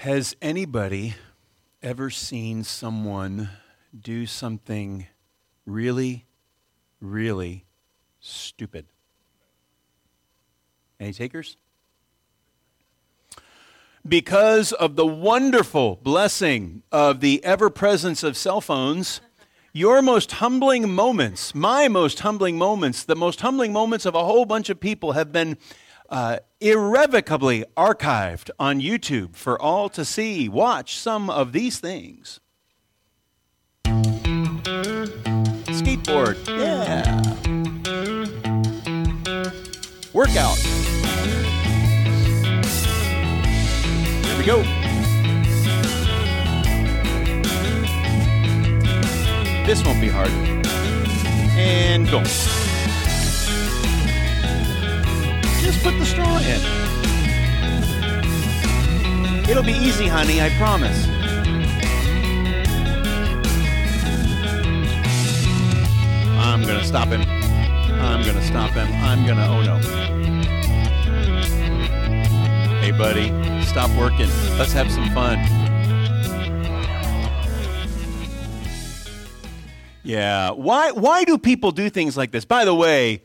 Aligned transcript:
Has 0.00 0.36
anybody 0.42 1.14
ever 1.82 2.10
seen 2.10 2.64
someone 2.64 3.48
do 3.98 4.26
something 4.26 5.06
really, 5.64 6.26
really 7.00 7.64
stupid? 8.20 8.84
Any 11.00 11.14
takers? 11.14 11.56
Because 14.06 14.72
of 14.72 14.96
the 14.96 15.06
wonderful 15.06 15.98
blessing 16.02 16.82
of 16.92 17.20
the 17.20 17.42
ever 17.42 17.70
presence 17.70 18.22
of 18.22 18.36
cell 18.36 18.60
phones, 18.60 19.22
your 19.72 20.02
most 20.02 20.32
humbling 20.32 20.92
moments, 20.92 21.54
my 21.54 21.88
most 21.88 22.20
humbling 22.20 22.58
moments, 22.58 23.02
the 23.02 23.16
most 23.16 23.40
humbling 23.40 23.72
moments 23.72 24.04
of 24.04 24.14
a 24.14 24.24
whole 24.24 24.44
bunch 24.44 24.68
of 24.68 24.78
people 24.78 25.12
have 25.12 25.32
been 25.32 25.56
uh, 26.08 26.38
irrevocably 26.60 27.64
archived 27.76 28.50
on 28.58 28.80
YouTube 28.80 29.36
for 29.36 29.60
all 29.60 29.88
to 29.90 30.04
see. 30.04 30.48
Watch 30.48 30.96
some 30.96 31.28
of 31.30 31.52
these 31.52 31.78
things. 31.78 32.40
Skateboard, 35.68 36.36
yeah. 36.48 37.22
Workout. 40.12 40.56
Here 44.24 44.38
we 44.38 44.44
go. 44.44 44.62
This 49.66 49.84
won't 49.84 50.00
be 50.00 50.08
hard. 50.08 50.30
And 51.58 52.08
go. 52.08 52.22
Just 55.76 55.84
put 55.84 55.98
the 55.98 56.06
straw 56.06 56.38
in. 56.38 56.60
It'll 59.50 59.62
be 59.62 59.74
easy, 59.74 60.06
honey, 60.06 60.40
I 60.40 60.48
promise. 60.56 61.06
I'm 66.38 66.62
gonna 66.62 66.82
stop 66.82 67.08
him. 67.08 67.20
I'm 68.00 68.24
gonna 68.24 68.42
stop 68.42 68.70
him. 68.70 68.88
I'm 69.04 69.26
gonna, 69.26 69.46
oh 69.50 69.60
no. 69.62 69.76
Hey, 72.80 72.92
buddy, 72.92 73.28
stop 73.62 73.90
working. 73.98 74.30
Let's 74.56 74.72
have 74.72 74.90
some 74.90 75.10
fun. 75.10 75.38
Yeah. 80.02 80.52
Why, 80.52 80.92
why 80.92 81.24
do 81.24 81.36
people 81.36 81.70
do 81.70 81.90
things 81.90 82.16
like 82.16 82.30
this? 82.30 82.46
By 82.46 82.64
the 82.64 82.74
way, 82.74 83.20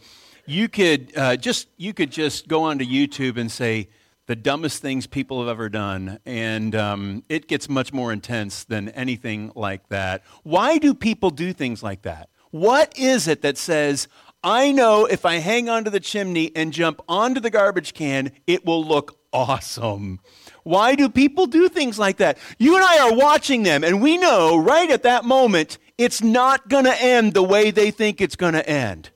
you 0.52 0.68
could 0.68 1.14
uh, 1.16 1.38
just 1.38 1.68
you 1.78 1.94
could 1.94 2.12
just 2.12 2.48
go 2.48 2.64
onto 2.64 2.86
YouTube 2.86 3.38
and 3.38 3.52
say 3.52 3.90
the 4.28 4.36
dumbest 4.36 4.82
things 4.82 5.08
people 5.08 5.40
have 5.40 5.48
ever 5.48 5.70
done, 5.70 6.20
and 6.26 6.76
um, 6.76 7.24
it 7.30 7.48
gets 7.48 7.70
much 7.70 7.92
more 7.94 8.12
intense 8.12 8.64
than 8.64 8.90
anything 8.90 9.52
like 9.56 9.88
that. 9.90 10.24
Why 10.44 10.78
do 10.78 10.94
people 10.94 11.30
do 11.30 11.54
things 11.54 11.82
like 11.82 12.04
that? 12.04 12.30
What 12.52 12.98
is 12.98 13.28
it 13.28 13.42
that 13.42 13.58
says 13.58 14.08
I 14.44 14.72
know 14.72 15.06
if 15.06 15.26
I 15.26 15.36
hang 15.36 15.70
onto 15.70 15.90
the 15.90 16.00
chimney 16.00 16.52
and 16.56 16.74
jump 16.74 17.02
onto 17.08 17.40
the 17.40 17.50
garbage 17.50 17.94
can, 17.94 18.32
it 18.46 18.66
will 18.66 18.84
look 18.84 19.18
awesome? 19.32 20.20
Why 20.64 20.96
do 20.96 21.08
people 21.10 21.46
do 21.46 21.70
things 21.70 21.98
like 21.98 22.18
that? 22.18 22.38
You 22.60 22.76
and 22.76 22.84
I 22.84 23.00
are 23.00 23.16
watching 23.16 23.64
them, 23.64 23.84
and 23.84 24.02
we 24.02 24.18
know 24.18 24.58
right 24.58 24.92
at 24.92 25.04
that 25.04 25.24
moment 25.24 25.78
it's 25.98 26.22
not 26.22 26.68
going 26.68 26.86
to 26.86 27.02
end 27.02 27.34
the 27.34 27.44
way 27.44 27.72
they 27.72 27.92
think 27.92 28.20
it's 28.20 28.36
going 28.36 28.54
to 28.54 28.68
end. 28.68 29.12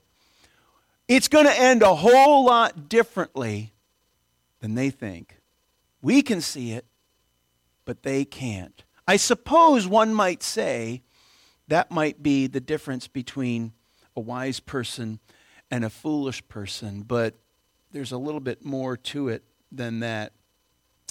It's 1.08 1.28
going 1.28 1.46
to 1.46 1.58
end 1.58 1.82
a 1.82 1.94
whole 1.94 2.44
lot 2.44 2.88
differently 2.88 3.72
than 4.60 4.74
they 4.74 4.90
think. 4.90 5.40
We 6.02 6.22
can 6.22 6.40
see 6.40 6.72
it, 6.72 6.84
but 7.84 8.02
they 8.02 8.24
can't. 8.24 8.84
I 9.06 9.16
suppose 9.16 9.86
one 9.86 10.12
might 10.12 10.42
say 10.42 11.02
that 11.68 11.90
might 11.90 12.22
be 12.22 12.46
the 12.46 12.60
difference 12.60 13.06
between 13.06 13.72
a 14.16 14.20
wise 14.20 14.60
person 14.60 15.20
and 15.70 15.84
a 15.84 15.90
foolish 15.90 16.46
person, 16.48 17.02
but 17.02 17.34
there's 17.92 18.12
a 18.12 18.18
little 18.18 18.40
bit 18.40 18.64
more 18.64 18.96
to 18.96 19.28
it 19.28 19.44
than 19.70 20.00
that. 20.00 20.32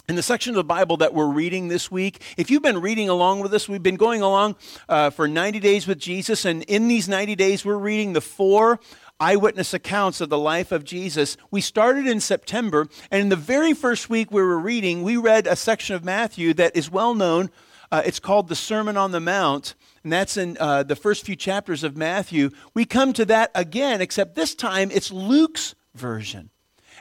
In 0.07 0.15
the 0.15 0.21
section 0.21 0.51
of 0.51 0.55
the 0.55 0.63
Bible 0.63 0.97
that 0.97 1.13
we're 1.15 1.31
reading 1.31 1.67
this 1.67 1.89
week, 1.89 2.21
if 2.37 2.51
you've 2.51 2.61
been 2.61 2.79
reading 2.79 3.09
along 3.09 3.39
with 3.39 3.53
us, 3.53 3.67
we've 3.67 3.81
been 3.81 3.95
going 3.95 4.21
along 4.21 4.55
uh, 4.87 5.09
for 5.09 5.27
90 5.27 5.59
days 5.59 5.87
with 5.87 5.97
Jesus, 5.97 6.45
and 6.45 6.61
in 6.63 6.87
these 6.87 7.09
90 7.09 7.35
days, 7.35 7.65
we're 7.65 7.77
reading 7.77 8.13
the 8.13 8.21
four 8.21 8.79
eyewitness 9.19 9.73
accounts 9.73 10.21
of 10.21 10.29
the 10.29 10.37
life 10.37 10.71
of 10.71 10.83
Jesus. 10.83 11.37
We 11.51 11.61
started 11.61 12.07
in 12.07 12.19
September, 12.19 12.87
and 13.11 13.21
in 13.21 13.29
the 13.29 13.35
very 13.35 13.73
first 13.73 14.09
week 14.09 14.31
we 14.31 14.41
were 14.41 14.59
reading, 14.59 15.03
we 15.03 15.17
read 15.17 15.47
a 15.47 15.55
section 15.55 15.95
of 15.95 16.03
Matthew 16.03 16.53
that 16.55 16.75
is 16.75 16.91
well 16.91 17.13
known. 17.13 17.49
Uh, 17.91 18.01
it's 18.05 18.19
called 18.19 18.47
the 18.47 18.55
Sermon 18.55 18.97
on 18.97 19.11
the 19.11 19.19
Mount, 19.19 19.75
and 20.03 20.11
that's 20.11 20.37
in 20.37 20.57
uh, 20.59 20.83
the 20.83 20.95
first 20.95 21.25
few 21.25 21.35
chapters 21.35 21.83
of 21.83 21.95
Matthew. 21.95 22.49
We 22.73 22.85
come 22.85 23.13
to 23.13 23.25
that 23.25 23.51
again, 23.55 24.01
except 24.01 24.35
this 24.35 24.55
time 24.55 24.91
it's 24.91 25.11
Luke's 25.11 25.75
version. 25.93 26.49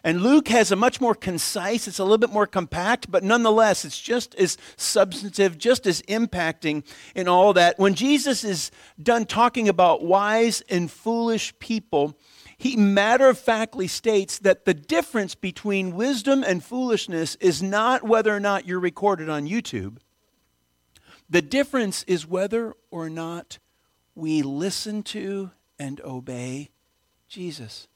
And 0.04 0.22
Luke 0.22 0.48
has 0.48 0.70
a 0.70 0.76
much 0.76 1.00
more 1.00 1.14
concise, 1.14 1.88
it's 1.88 1.98
a 1.98 2.04
little 2.04 2.18
bit 2.18 2.30
more 2.30 2.46
compact, 2.46 3.10
but 3.10 3.24
nonetheless, 3.24 3.86
it's 3.86 3.98
just 3.98 4.34
as 4.34 4.58
substantive, 4.76 5.56
just 5.56 5.86
as 5.86 6.02
impacting 6.02 6.84
in 7.14 7.26
all 7.26 7.54
that. 7.54 7.78
When 7.78 7.94
Jesus 7.94 8.44
is 8.44 8.70
done 9.02 9.24
talking 9.24 9.66
about 9.66 10.04
wise 10.04 10.62
and 10.68 10.90
foolish 10.90 11.58
people, 11.58 12.18
he 12.58 12.76
matter 12.76 13.30
of 13.30 13.38
factly 13.38 13.86
states 13.86 14.38
that 14.40 14.66
the 14.66 14.74
difference 14.74 15.34
between 15.34 15.96
wisdom 15.96 16.44
and 16.44 16.62
foolishness 16.62 17.36
is 17.36 17.62
not 17.62 18.02
whether 18.02 18.34
or 18.34 18.40
not 18.40 18.66
you're 18.66 18.80
recorded 18.80 19.30
on 19.30 19.48
YouTube. 19.48 19.96
The 21.30 21.42
difference 21.42 22.02
is 22.02 22.26
whether 22.26 22.74
or 22.90 23.08
not 23.08 23.58
we 24.14 24.42
listen 24.42 25.02
to 25.04 25.52
and 25.78 25.98
obey 26.02 26.72
Jesus. 27.26 27.88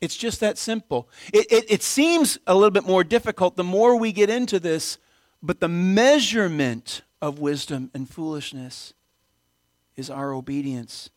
It's 0.00 0.16
just 0.16 0.40
that 0.40 0.58
simple. 0.58 1.08
It, 1.32 1.50
it, 1.50 1.64
it, 1.68 1.82
seems 1.82 2.38
a 2.46 2.54
little 2.54 2.70
bit 2.70 2.86
more 2.86 3.02
difficult 3.02 3.56
the 3.56 3.64
more 3.64 3.96
we 3.96 4.12
get 4.12 4.30
into 4.30 4.60
this, 4.60 4.98
but 5.42 5.60
the 5.60 5.68
measurement 5.68 7.02
of 7.20 7.40
wisdom 7.40 7.90
and 7.94 8.08
foolishness 8.08 8.94
is 9.96 10.08
our 10.08 10.32
obedience 10.32 11.10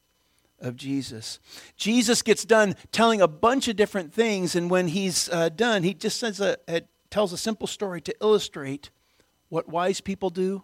of 0.59 0.75
Jesus. 0.75 1.39
Jesus 1.75 2.21
gets 2.21 2.43
done 2.43 2.75
telling 2.91 3.21
a 3.21 3.27
bunch 3.27 3.67
of 3.67 3.75
different 3.75 4.13
things, 4.13 4.55
and 4.55 4.69
when 4.69 4.87
he's 4.87 5.29
uh, 5.29 5.49
done, 5.49 5.83
he 5.83 5.93
just 5.93 6.19
says 6.19 6.39
a, 6.39 6.57
a, 6.67 6.81
tells 7.09 7.33
a 7.33 7.37
simple 7.37 7.67
story 7.67 8.01
to 8.01 8.15
illustrate 8.21 8.89
what 9.49 9.69
wise 9.69 10.01
people 10.01 10.29
do 10.31 10.63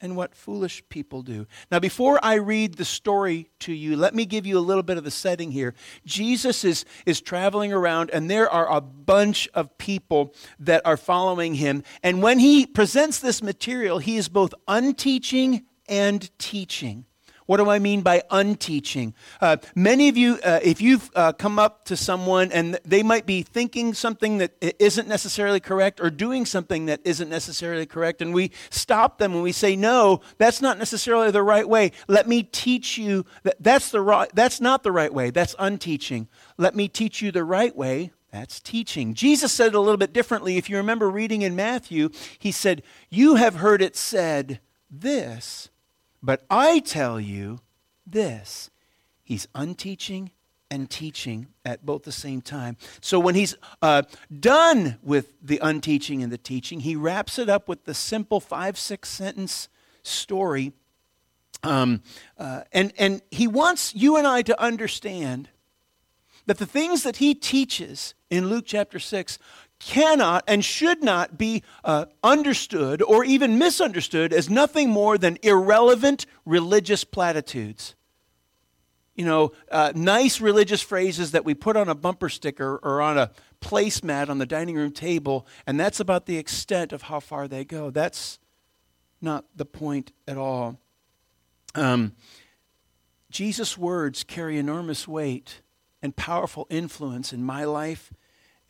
and 0.00 0.16
what 0.16 0.34
foolish 0.34 0.82
people 0.88 1.22
do. 1.22 1.46
Now, 1.70 1.78
before 1.78 2.18
I 2.22 2.34
read 2.34 2.74
the 2.74 2.84
story 2.84 3.48
to 3.60 3.72
you, 3.72 3.96
let 3.96 4.14
me 4.14 4.26
give 4.26 4.46
you 4.46 4.58
a 4.58 4.60
little 4.60 4.82
bit 4.82 4.98
of 4.98 5.04
the 5.04 5.10
setting 5.10 5.50
here. 5.50 5.74
Jesus 6.04 6.64
is, 6.64 6.84
is 7.06 7.20
traveling 7.20 7.72
around, 7.72 8.10
and 8.10 8.30
there 8.30 8.50
are 8.50 8.70
a 8.70 8.80
bunch 8.80 9.48
of 9.54 9.76
people 9.78 10.34
that 10.58 10.84
are 10.84 10.96
following 10.96 11.54
him. 11.54 11.82
And 12.02 12.22
when 12.22 12.38
he 12.38 12.66
presents 12.66 13.20
this 13.20 13.42
material, 13.42 13.98
he 13.98 14.16
is 14.16 14.28
both 14.28 14.54
unteaching 14.68 15.64
and 15.88 16.30
teaching. 16.38 17.06
What 17.46 17.58
do 17.58 17.70
I 17.70 17.78
mean 17.78 18.02
by 18.02 18.22
unteaching? 18.30 19.14
Uh, 19.40 19.56
many 19.74 20.08
of 20.08 20.16
you, 20.16 20.38
uh, 20.44 20.60
if 20.62 20.80
you've 20.80 21.10
uh, 21.14 21.32
come 21.32 21.58
up 21.58 21.84
to 21.86 21.96
someone 21.96 22.50
and 22.52 22.78
they 22.84 23.02
might 23.02 23.24
be 23.24 23.42
thinking 23.42 23.94
something 23.94 24.38
that 24.38 24.52
isn't 24.60 25.08
necessarily 25.08 25.60
correct 25.60 26.00
or 26.00 26.10
doing 26.10 26.44
something 26.44 26.86
that 26.86 27.00
isn't 27.04 27.28
necessarily 27.28 27.86
correct, 27.86 28.20
and 28.20 28.34
we 28.34 28.50
stop 28.70 29.18
them 29.18 29.32
and 29.32 29.42
we 29.42 29.52
say, 29.52 29.76
"No, 29.76 30.20
that's 30.38 30.60
not 30.60 30.78
necessarily 30.78 31.30
the 31.30 31.42
right 31.42 31.68
way. 31.68 31.92
Let 32.08 32.28
me 32.28 32.42
teach 32.42 32.98
you 32.98 33.24
that 33.44 33.56
that's 33.60 33.90
the 33.90 34.00
right. 34.00 34.28
That's 34.34 34.60
not 34.60 34.82
the 34.82 34.92
right 34.92 35.14
way. 35.14 35.30
That's 35.30 35.54
unteaching. 35.58 36.28
Let 36.58 36.74
me 36.74 36.88
teach 36.88 37.22
you 37.22 37.30
the 37.30 37.44
right 37.44 37.74
way." 37.74 38.12
That's 38.32 38.60
teaching. 38.60 39.14
Jesus 39.14 39.50
said 39.50 39.68
it 39.68 39.74
a 39.74 39.80
little 39.80 39.96
bit 39.96 40.12
differently. 40.12 40.58
If 40.58 40.68
you 40.68 40.76
remember 40.76 41.08
reading 41.08 41.40
in 41.40 41.56
Matthew, 41.56 42.10
he 42.38 42.52
said, 42.52 42.82
You 43.08 43.36
have 43.36 43.54
heard 43.54 43.80
it 43.80 43.96
said 43.96 44.60
this, 44.90 45.70
but 46.26 46.44
I 46.50 46.80
tell 46.80 47.18
you 47.18 47.60
this 48.06 48.70
He's 49.26 49.48
unteaching 49.56 50.30
and 50.70 50.88
teaching 50.88 51.48
at 51.64 51.84
both 51.84 52.04
the 52.04 52.12
same 52.12 52.40
time. 52.40 52.76
So 53.00 53.18
when 53.18 53.34
he's 53.34 53.56
uh, 53.82 54.02
done 54.38 54.98
with 55.02 55.32
the 55.42 55.58
unteaching 55.60 56.22
and 56.22 56.32
the 56.32 56.38
teaching, 56.38 56.80
he 56.80 56.94
wraps 56.94 57.36
it 57.38 57.48
up 57.48 57.68
with 57.68 57.84
the 57.84 57.94
simple 57.94 58.38
five, 58.38 58.78
six 58.78 59.08
sentence 59.08 59.68
story. 60.04 60.72
Um, 61.64 62.02
uh, 62.38 62.62
and, 62.72 62.92
and 62.98 63.20
he 63.32 63.48
wants 63.48 63.96
you 63.96 64.16
and 64.16 64.28
I 64.28 64.42
to 64.42 64.60
understand 64.62 65.48
that 66.46 66.58
the 66.58 66.66
things 66.66 67.02
that 67.02 67.16
he 67.16 67.34
teaches 67.34 68.14
in 68.30 68.48
Luke 68.48 68.64
chapter 68.66 69.00
6 69.00 69.38
cannot 69.78 70.44
and 70.46 70.64
should 70.64 71.02
not 71.02 71.36
be 71.36 71.62
uh, 71.84 72.06
understood 72.22 73.02
or 73.02 73.24
even 73.24 73.58
misunderstood 73.58 74.32
as 74.32 74.48
nothing 74.48 74.90
more 74.90 75.18
than 75.18 75.38
irrelevant 75.42 76.26
religious 76.44 77.04
platitudes. 77.04 77.94
You 79.14 79.24
know, 79.24 79.52
uh, 79.70 79.92
nice 79.94 80.40
religious 80.40 80.82
phrases 80.82 81.32
that 81.32 81.44
we 81.44 81.54
put 81.54 81.76
on 81.76 81.88
a 81.88 81.94
bumper 81.94 82.28
sticker 82.28 82.78
or 82.82 83.00
on 83.00 83.16
a 83.16 83.30
placemat 83.62 84.28
on 84.28 84.38
the 84.38 84.46
dining 84.46 84.76
room 84.76 84.92
table, 84.92 85.46
and 85.66 85.80
that's 85.80 86.00
about 86.00 86.26
the 86.26 86.36
extent 86.36 86.92
of 86.92 87.02
how 87.02 87.20
far 87.20 87.48
they 87.48 87.64
go. 87.64 87.90
That's 87.90 88.38
not 89.22 89.46
the 89.56 89.64
point 89.64 90.12
at 90.28 90.36
all. 90.36 90.78
Um, 91.74 92.12
Jesus' 93.30 93.76
words 93.78 94.22
carry 94.22 94.58
enormous 94.58 95.08
weight 95.08 95.62
and 96.02 96.14
powerful 96.14 96.66
influence 96.68 97.32
in 97.32 97.42
my 97.42 97.64
life 97.64 98.12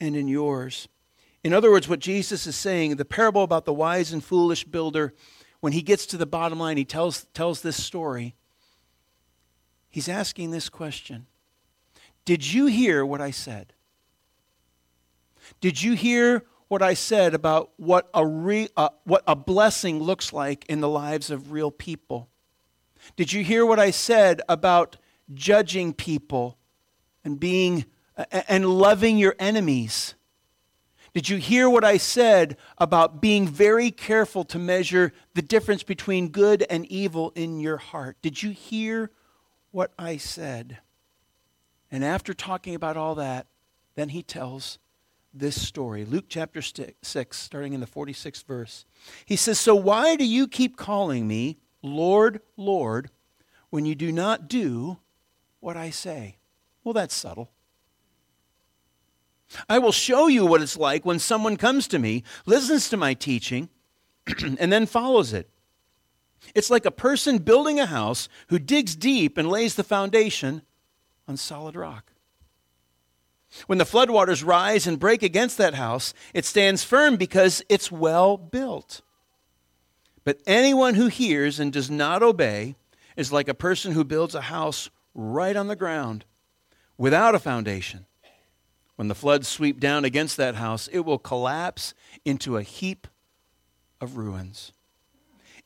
and 0.00 0.16
in 0.16 0.28
yours. 0.28 0.88
In 1.46 1.54
other 1.54 1.70
words, 1.70 1.88
what 1.88 2.00
Jesus 2.00 2.44
is 2.48 2.56
saying, 2.56 2.96
the 2.96 3.04
parable 3.04 3.44
about 3.44 3.66
the 3.66 3.72
wise 3.72 4.12
and 4.12 4.22
foolish 4.22 4.64
builder, 4.64 5.14
when 5.60 5.72
he 5.72 5.80
gets 5.80 6.04
to 6.06 6.16
the 6.16 6.26
bottom 6.26 6.58
line, 6.58 6.76
he 6.76 6.84
tells, 6.84 7.26
tells 7.34 7.62
this 7.62 7.80
story. 7.80 8.34
He's 9.88 10.08
asking 10.08 10.50
this 10.50 10.68
question 10.68 11.28
Did 12.24 12.52
you 12.52 12.66
hear 12.66 13.06
what 13.06 13.20
I 13.20 13.30
said? 13.30 13.74
Did 15.60 15.80
you 15.80 15.92
hear 15.92 16.42
what 16.66 16.82
I 16.82 16.94
said 16.94 17.32
about 17.32 17.70
what 17.76 18.10
a, 18.12 18.26
re, 18.26 18.68
uh, 18.76 18.88
what 19.04 19.22
a 19.28 19.36
blessing 19.36 20.02
looks 20.02 20.32
like 20.32 20.64
in 20.68 20.80
the 20.80 20.88
lives 20.88 21.30
of 21.30 21.52
real 21.52 21.70
people? 21.70 22.28
Did 23.14 23.32
you 23.32 23.44
hear 23.44 23.64
what 23.64 23.78
I 23.78 23.92
said 23.92 24.42
about 24.48 24.96
judging 25.32 25.92
people 25.92 26.58
and 27.24 27.38
being 27.38 27.84
and 28.48 28.66
loving 28.68 29.16
your 29.16 29.36
enemies? 29.38 30.16
Did 31.16 31.30
you 31.30 31.38
hear 31.38 31.70
what 31.70 31.82
I 31.82 31.96
said 31.96 32.58
about 32.76 33.22
being 33.22 33.48
very 33.48 33.90
careful 33.90 34.44
to 34.44 34.58
measure 34.58 35.14
the 35.32 35.40
difference 35.40 35.82
between 35.82 36.28
good 36.28 36.66
and 36.68 36.84
evil 36.92 37.32
in 37.34 37.58
your 37.58 37.78
heart? 37.78 38.18
Did 38.20 38.42
you 38.42 38.50
hear 38.50 39.10
what 39.70 39.92
I 39.98 40.18
said? 40.18 40.76
And 41.90 42.04
after 42.04 42.34
talking 42.34 42.74
about 42.74 42.98
all 42.98 43.14
that, 43.14 43.46
then 43.94 44.10
he 44.10 44.22
tells 44.22 44.78
this 45.32 45.58
story. 45.58 46.04
Luke 46.04 46.26
chapter 46.28 46.60
6, 46.60 47.38
starting 47.38 47.72
in 47.72 47.80
the 47.80 47.86
46th 47.86 48.44
verse. 48.44 48.84
He 49.24 49.36
says, 49.36 49.58
So 49.58 49.74
why 49.74 50.16
do 50.16 50.24
you 50.26 50.46
keep 50.46 50.76
calling 50.76 51.26
me 51.26 51.56
Lord, 51.80 52.42
Lord, 52.58 53.08
when 53.70 53.86
you 53.86 53.94
do 53.94 54.12
not 54.12 54.48
do 54.48 54.98
what 55.60 55.78
I 55.78 55.88
say? 55.88 56.36
Well, 56.84 56.92
that's 56.92 57.14
subtle. 57.14 57.52
I 59.68 59.78
will 59.78 59.92
show 59.92 60.26
you 60.26 60.44
what 60.44 60.62
it's 60.62 60.76
like 60.76 61.04
when 61.04 61.18
someone 61.18 61.56
comes 61.56 61.86
to 61.88 61.98
me, 61.98 62.24
listens 62.46 62.88
to 62.88 62.96
my 62.96 63.14
teaching, 63.14 63.68
and 64.44 64.72
then 64.72 64.86
follows 64.86 65.32
it. 65.32 65.48
It's 66.54 66.70
like 66.70 66.84
a 66.84 66.90
person 66.90 67.38
building 67.38 67.80
a 67.80 67.86
house 67.86 68.28
who 68.48 68.58
digs 68.58 68.94
deep 68.96 69.38
and 69.38 69.48
lays 69.48 69.74
the 69.74 69.84
foundation 69.84 70.62
on 71.26 71.36
solid 71.36 71.76
rock. 71.76 72.12
When 73.66 73.78
the 73.78 73.84
floodwaters 73.84 74.44
rise 74.44 74.86
and 74.86 74.98
break 74.98 75.22
against 75.22 75.56
that 75.58 75.74
house, 75.74 76.12
it 76.34 76.44
stands 76.44 76.84
firm 76.84 77.16
because 77.16 77.62
it's 77.68 77.90
well 77.90 78.36
built. 78.36 79.02
But 80.24 80.40
anyone 80.46 80.94
who 80.94 81.06
hears 81.06 81.60
and 81.60 81.72
does 81.72 81.90
not 81.90 82.22
obey 82.22 82.74
is 83.16 83.32
like 83.32 83.48
a 83.48 83.54
person 83.54 83.92
who 83.92 84.04
builds 84.04 84.34
a 84.34 84.42
house 84.42 84.90
right 85.14 85.56
on 85.56 85.68
the 85.68 85.76
ground 85.76 86.24
without 86.98 87.34
a 87.34 87.38
foundation. 87.38 88.06
When 88.96 89.08
the 89.08 89.14
floods 89.14 89.46
sweep 89.46 89.78
down 89.78 90.04
against 90.04 90.36
that 90.38 90.56
house, 90.56 90.88
it 90.90 91.00
will 91.00 91.18
collapse 91.18 91.94
into 92.24 92.56
a 92.56 92.62
heap 92.62 93.06
of 94.00 94.16
ruins. 94.16 94.72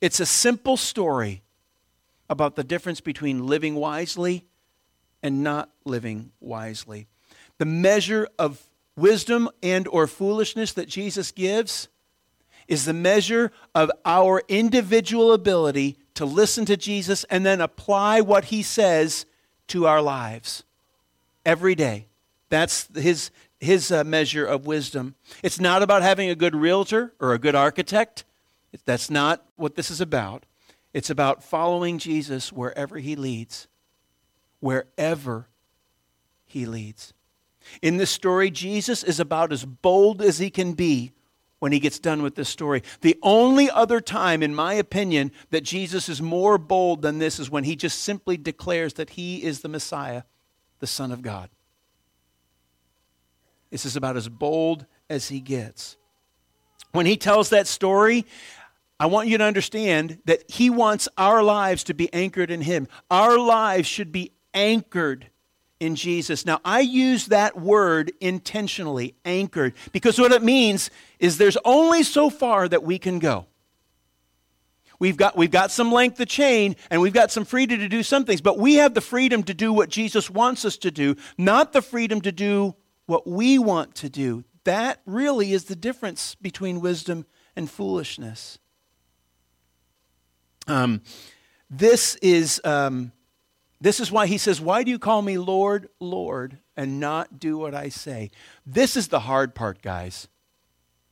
It's 0.01 0.21
a 0.21 0.27
simple 0.27 0.77
story 0.77 1.43
about 2.29 2.57
the 2.57 2.65
difference 2.65 3.01
between 3.01 3.47
living 3.47 3.75
wisely 3.75 4.45
and 5.23 5.43
not 5.43 5.71
living 5.85 6.33
wisely 6.41 7.09
the 7.61 7.67
measure 7.67 8.27
of 8.39 8.67
wisdom 8.97 9.47
and 9.63 9.87
or 9.89 10.07
foolishness 10.07 10.73
that 10.73 10.89
Jesus 10.89 11.31
gives 11.31 11.89
is 12.69 12.87
the 12.87 12.95
measure 12.95 13.53
of 13.75 13.91
our 14.07 14.43
individual 14.49 15.35
ability 15.35 15.99
to 16.15 16.25
listen 16.25 16.65
to 16.65 16.77
Jesus 16.79 17.25
and 17.25 17.45
then 17.45 17.61
apply 17.61 18.23
what 18.23 18.47
he 18.47 18.63
says 18.63 19.27
to 19.67 19.87
our 19.87 20.01
lives 20.01 20.65
every 21.45 21.75
day. 21.75 22.07
That's 22.51 22.89
his, 22.95 23.31
his 23.59 23.91
uh, 23.91 24.05
measure 24.05 24.45
of 24.45 24.67
wisdom. 24.67 25.15
It's 25.43 25.59
not 25.59 25.83
about 25.83 26.03
having 26.03 26.29
a 26.29 26.35
good 26.35 26.55
realtor 26.55 27.15
or 27.19 27.33
a 27.33 27.39
good 27.39 27.55
architect. 27.55 28.25
That's 28.85 29.09
not 29.09 29.45
what 29.57 29.77
this 29.77 29.91
is 29.91 30.01
about. 30.01 30.45
It's 30.93 31.11
about 31.11 31.43
following 31.43 31.99
Jesus 31.99 32.53
wherever 32.53 32.99
he 32.99 33.17
leads. 33.17 33.69
Wherever 34.59 35.49
he 36.45 36.67
leads. 36.67 37.15
In 37.81 37.97
this 37.97 38.11
story, 38.11 38.51
Jesus 38.51 39.05
is 39.05 39.21
about 39.21 39.53
as 39.53 39.65
bold 39.65 40.21
as 40.21 40.39
he 40.39 40.51
can 40.51 40.73
be 40.73 41.13
when 41.61 41.73
he 41.73 41.79
gets 41.79 41.99
done 41.99 42.23
with 42.23 42.35
this 42.35 42.49
story. 42.49 42.83
The 43.03 43.19
only 43.23 43.71
other 43.71 44.01
time, 44.01 44.43
in 44.43 44.55
my 44.55 44.75
opinion, 44.75 45.31
that 45.51 45.63
Jesus 45.63 46.09
is 46.09 46.21
more 46.21 46.59
bold 46.59 47.03
than 47.03 47.19
this 47.19 47.39
is 47.39 47.51
when 47.51 47.65
he 47.65 47.77
just 47.77 48.01
simply 48.01 48.37
declares 48.37 48.95
that 48.95 49.11
he 49.11 49.45
is 49.45 49.61
the 49.61 49.69
Messiah, 49.69 50.23
the 50.81 50.87
Son 50.87 51.13
of 51.13 51.23
God. 51.23 51.51
This 53.71 53.87
is 53.87 53.97
about 53.97 54.17
as 54.17 54.29
bold 54.29 54.87
as 55.09 55.29
he 55.29 55.41
gets. 55.41 55.97
When 56.93 57.07
he 57.07 57.17
tells 57.17 57.51
that 57.51 57.67
story, 57.67 58.27
I 58.99 59.07
want 59.07 59.29
you 59.29 59.39
to 59.39 59.45
understand 59.45 60.19
that 60.27 60.51
he 60.51 60.71
wants 60.71 61.09
our 61.17 61.43
lives 61.43 61.85
to 61.85 61.95
be 61.95 62.13
anchored 62.13 62.51
in 62.51 62.61
him. 62.61 62.89
Our 63.11 63.39
lives 63.39 63.89
should 63.89 64.13
be 64.13 64.33
anchored 64.53 65.29
in 65.79 65.95
Jesus. 65.95 66.45
Now, 66.45 66.61
I 66.65 66.81
use 66.81 67.27
that 67.27 67.59
word 67.59 68.13
intentionally, 68.21 69.15
anchored, 69.25 69.73
because 69.93 70.19
what 70.19 70.33
it 70.33 70.43
means 70.43 70.91
is 71.19 71.39
there's 71.39 71.57
only 71.65 72.03
so 72.03 72.29
far 72.29 72.69
that 72.69 72.83
we 72.83 72.99
can 72.99 73.19
go. 73.19 73.47
We've 74.99 75.17
got, 75.17 75.35
we've 75.35 75.51
got 75.51 75.71
some 75.73 75.91
length 75.91 76.21
of 76.21 76.29
chain 76.29 76.77
and 76.91 77.01
we've 77.01 77.15
got 77.15 77.31
some 77.31 77.47
freedom 77.47 77.79
to 77.79 77.89
do 77.89 78.03
some 78.03 78.27
things, 78.27 78.43
but 78.43 78.59
we 78.59 78.75
have 78.75 78.93
the 78.93 79.01
freedom 79.01 79.43
to 79.45 79.55
do 79.55 79.73
what 79.73 79.89
Jesus 79.89 80.29
wants 80.29 80.67
us 80.67 80.77
to 80.77 80.91
do, 80.91 81.17
not 81.39 81.73
the 81.73 81.81
freedom 81.81 82.21
to 82.21 82.33
do 82.33 82.75
what 83.11 83.27
we 83.27 83.59
want 83.59 83.95
to 83.97 84.09
do. 84.09 84.45
That 84.63 85.01
really 85.05 85.53
is 85.53 85.65
the 85.65 85.75
difference 85.75 86.37
between 86.37 86.81
wisdom 86.81 87.27
and 87.57 87.69
foolishness. 87.69 88.59
Um, 90.67 91.03
this 91.69 92.15
is. 92.23 92.61
Um, 92.65 93.13
this 93.83 93.99
is 93.99 94.13
why 94.13 94.27
he 94.27 94.37
says, 94.37 94.61
Why 94.61 94.83
do 94.83 94.91
you 94.91 94.99
call 94.99 95.23
me 95.23 95.39
Lord, 95.39 95.89
Lord, 96.01 96.59
and 96.77 97.01
not 97.01 97.41
do 97.41 97.57
what 97.57 97.75
I 97.75 97.89
say? 97.89 98.31
This 98.67 98.95
is 98.95 99.09
the 99.09 99.21
hard 99.21 99.55
part, 99.55 99.81
guys. 99.81 100.29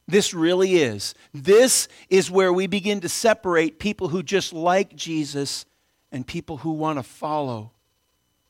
This 0.06 0.34
really 0.34 0.76
is. 0.76 1.14
This 1.32 1.88
is 2.10 2.30
where 2.30 2.52
we 2.52 2.66
begin 2.66 3.00
to 3.00 3.08
separate 3.08 3.78
people 3.78 4.08
who 4.08 4.22
just 4.22 4.52
like 4.52 4.94
Jesus 4.94 5.64
and 6.12 6.26
people 6.26 6.58
who 6.58 6.72
want 6.72 6.98
to 6.98 7.02
follow 7.02 7.72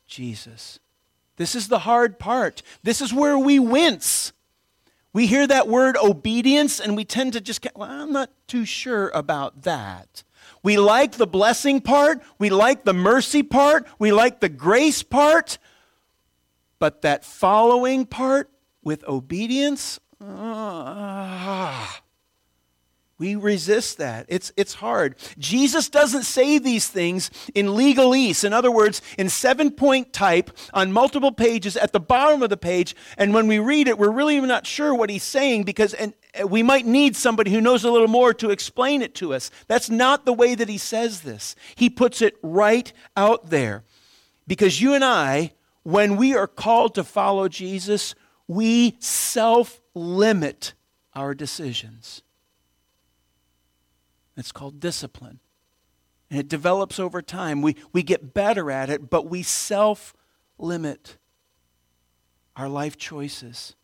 Jesus. 0.08 0.80
This 1.38 1.54
is 1.54 1.68
the 1.68 1.80
hard 1.80 2.18
part. 2.18 2.62
This 2.82 3.00
is 3.00 3.14
where 3.14 3.38
we 3.38 3.58
wince. 3.58 4.32
We 5.14 5.26
hear 5.26 5.46
that 5.46 5.66
word 5.66 5.96
obedience 5.96 6.78
and 6.78 6.96
we 6.96 7.04
tend 7.04 7.32
to 7.32 7.40
just, 7.40 7.66
well, 7.74 7.90
I'm 7.90 8.12
not 8.12 8.30
too 8.46 8.64
sure 8.64 9.08
about 9.14 9.62
that. 9.62 10.22
We 10.62 10.76
like 10.76 11.12
the 11.12 11.26
blessing 11.26 11.80
part, 11.80 12.20
we 12.38 12.50
like 12.50 12.84
the 12.84 12.92
mercy 12.92 13.42
part, 13.42 13.86
we 13.98 14.12
like 14.12 14.40
the 14.40 14.48
grace 14.48 15.02
part, 15.02 15.58
but 16.78 17.02
that 17.02 17.24
following 17.24 18.04
part 18.04 18.50
with 18.82 19.06
obedience, 19.08 20.00
uh, 20.20 21.86
we 23.18 23.34
resist 23.34 23.98
that. 23.98 24.26
It's, 24.28 24.52
it's 24.56 24.74
hard. 24.74 25.16
Jesus 25.38 25.88
doesn't 25.88 26.22
say 26.22 26.58
these 26.58 26.86
things 26.86 27.32
in 27.52 27.66
legalese. 27.66 28.44
In 28.44 28.52
other 28.52 28.70
words, 28.70 29.02
in 29.18 29.28
seven 29.28 29.72
point 29.72 30.12
type 30.12 30.56
on 30.72 30.92
multiple 30.92 31.32
pages 31.32 31.76
at 31.76 31.92
the 31.92 31.98
bottom 31.98 32.42
of 32.42 32.50
the 32.50 32.56
page. 32.56 32.94
And 33.16 33.34
when 33.34 33.48
we 33.48 33.58
read 33.58 33.88
it, 33.88 33.98
we're 33.98 34.10
really 34.10 34.40
not 34.40 34.68
sure 34.68 34.94
what 34.94 35.10
he's 35.10 35.24
saying 35.24 35.64
because 35.64 35.94
and 35.94 36.14
uh, 36.40 36.46
we 36.46 36.62
might 36.62 36.86
need 36.86 37.16
somebody 37.16 37.50
who 37.50 37.60
knows 37.60 37.82
a 37.82 37.90
little 37.90 38.08
more 38.08 38.32
to 38.34 38.50
explain 38.50 39.02
it 39.02 39.16
to 39.16 39.34
us. 39.34 39.50
That's 39.66 39.90
not 39.90 40.24
the 40.24 40.32
way 40.32 40.54
that 40.54 40.68
he 40.68 40.78
says 40.78 41.22
this. 41.22 41.56
He 41.74 41.90
puts 41.90 42.22
it 42.22 42.36
right 42.40 42.92
out 43.16 43.50
there. 43.50 43.82
Because 44.46 44.80
you 44.80 44.94
and 44.94 45.04
I, 45.04 45.54
when 45.82 46.16
we 46.16 46.36
are 46.36 46.46
called 46.46 46.94
to 46.94 47.04
follow 47.04 47.48
Jesus, 47.48 48.14
we 48.46 48.96
self 49.00 49.80
limit 49.94 50.74
our 51.14 51.34
decisions. 51.34 52.22
It's 54.38 54.52
called 54.52 54.80
discipline. 54.80 55.40
And 56.30 56.38
it 56.38 56.48
develops 56.48 57.00
over 57.00 57.20
time. 57.20 57.60
We, 57.60 57.76
we 57.92 58.02
get 58.02 58.32
better 58.32 58.70
at 58.70 58.88
it, 58.88 59.10
but 59.10 59.28
we 59.28 59.42
self 59.42 60.14
limit 60.58 61.16
our 62.56 62.68
life 62.68 62.96
choices. 62.96 63.74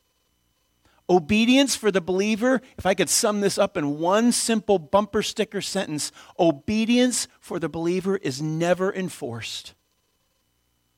Obedience 1.08 1.76
for 1.76 1.90
the 1.90 2.00
believer, 2.00 2.62
if 2.78 2.86
I 2.86 2.94
could 2.94 3.10
sum 3.10 3.40
this 3.40 3.58
up 3.58 3.76
in 3.76 3.98
one 3.98 4.32
simple 4.32 4.78
bumper 4.78 5.22
sticker 5.22 5.60
sentence 5.60 6.10
obedience 6.38 7.28
for 7.40 7.58
the 7.58 7.68
believer 7.68 8.16
is 8.16 8.40
never 8.40 8.92
enforced, 8.92 9.74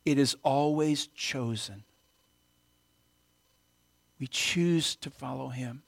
it 0.04 0.16
is 0.16 0.36
always 0.44 1.08
chosen. 1.08 1.82
We 4.20 4.28
choose 4.28 4.94
to 4.96 5.10
follow 5.10 5.48
him. 5.48 5.82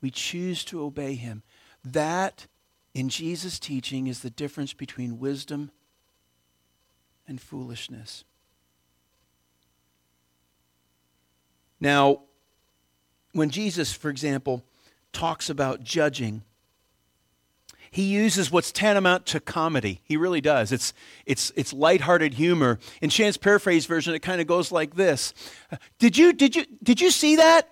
We 0.00 0.10
choose 0.10 0.64
to 0.66 0.82
obey 0.82 1.14
him. 1.14 1.42
That, 1.84 2.46
in 2.94 3.08
Jesus' 3.08 3.58
teaching, 3.58 4.06
is 4.06 4.20
the 4.20 4.30
difference 4.30 4.72
between 4.72 5.18
wisdom 5.18 5.70
and 7.26 7.40
foolishness. 7.40 8.24
Now, 11.80 12.20
when 13.32 13.50
Jesus, 13.50 13.92
for 13.92 14.10
example, 14.10 14.62
talks 15.12 15.50
about 15.50 15.82
judging, 15.82 16.42
he 17.90 18.04
uses 18.04 18.50
what's 18.50 18.72
tantamount 18.72 19.26
to 19.26 19.40
comedy. 19.40 20.00
He 20.04 20.16
really 20.16 20.40
does. 20.40 20.72
It's, 20.72 20.94
it's, 21.26 21.52
it's 21.56 21.72
lighthearted 21.72 22.34
humor. 22.34 22.78
In 23.02 23.10
Shan's 23.10 23.36
paraphrase 23.36 23.84
version, 23.84 24.14
it 24.14 24.20
kind 24.20 24.40
of 24.40 24.46
goes 24.46 24.72
like 24.72 24.94
this 24.94 25.34
uh, 25.70 25.76
Did 25.98 26.16
you, 26.16 26.32
did, 26.32 26.56
you, 26.56 26.64
did 26.82 27.00
you 27.00 27.10
see 27.10 27.36
that? 27.36 27.68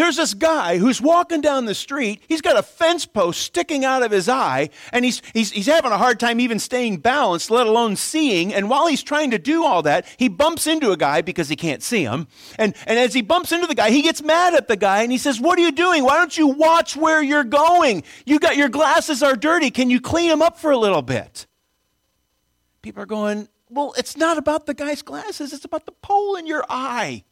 There's 0.00 0.16
this 0.16 0.32
guy 0.32 0.78
who's 0.78 0.98
walking 0.98 1.42
down 1.42 1.66
the 1.66 1.74
street. 1.74 2.22
He's 2.26 2.40
got 2.40 2.56
a 2.56 2.62
fence 2.62 3.04
post 3.04 3.42
sticking 3.42 3.84
out 3.84 4.02
of 4.02 4.10
his 4.10 4.30
eye, 4.30 4.70
and 4.94 5.04
he's, 5.04 5.20
he's, 5.34 5.50
he's 5.50 5.66
having 5.66 5.92
a 5.92 5.98
hard 5.98 6.18
time 6.18 6.40
even 6.40 6.58
staying 6.58 7.00
balanced, 7.00 7.50
let 7.50 7.66
alone 7.66 7.96
seeing. 7.96 8.54
And 8.54 8.70
while 8.70 8.86
he's 8.86 9.02
trying 9.02 9.30
to 9.32 9.38
do 9.38 9.62
all 9.62 9.82
that, 9.82 10.06
he 10.16 10.28
bumps 10.28 10.66
into 10.66 10.90
a 10.90 10.96
guy 10.96 11.20
because 11.20 11.50
he 11.50 11.54
can't 11.54 11.82
see 11.82 12.02
him. 12.02 12.28
And, 12.56 12.74
and 12.86 12.98
as 12.98 13.12
he 13.12 13.20
bumps 13.20 13.52
into 13.52 13.66
the 13.66 13.74
guy, 13.74 13.90
he 13.90 14.00
gets 14.00 14.22
mad 14.22 14.54
at 14.54 14.68
the 14.68 14.76
guy 14.78 15.02
and 15.02 15.12
he 15.12 15.18
says, 15.18 15.38
What 15.38 15.58
are 15.58 15.62
you 15.62 15.70
doing? 15.70 16.02
Why 16.02 16.16
don't 16.16 16.38
you 16.38 16.46
watch 16.46 16.96
where 16.96 17.22
you're 17.22 17.44
going? 17.44 18.02
You 18.24 18.38
got 18.38 18.56
your 18.56 18.70
glasses 18.70 19.22
are 19.22 19.36
dirty. 19.36 19.70
Can 19.70 19.90
you 19.90 20.00
clean 20.00 20.30
them 20.30 20.40
up 20.40 20.58
for 20.58 20.70
a 20.70 20.78
little 20.78 21.02
bit? 21.02 21.46
People 22.80 23.02
are 23.02 23.06
going, 23.06 23.50
Well, 23.68 23.92
it's 23.98 24.16
not 24.16 24.38
about 24.38 24.64
the 24.64 24.72
guy's 24.72 25.02
glasses, 25.02 25.52
it's 25.52 25.66
about 25.66 25.84
the 25.84 25.92
pole 25.92 26.36
in 26.36 26.46
your 26.46 26.64
eye. 26.70 27.24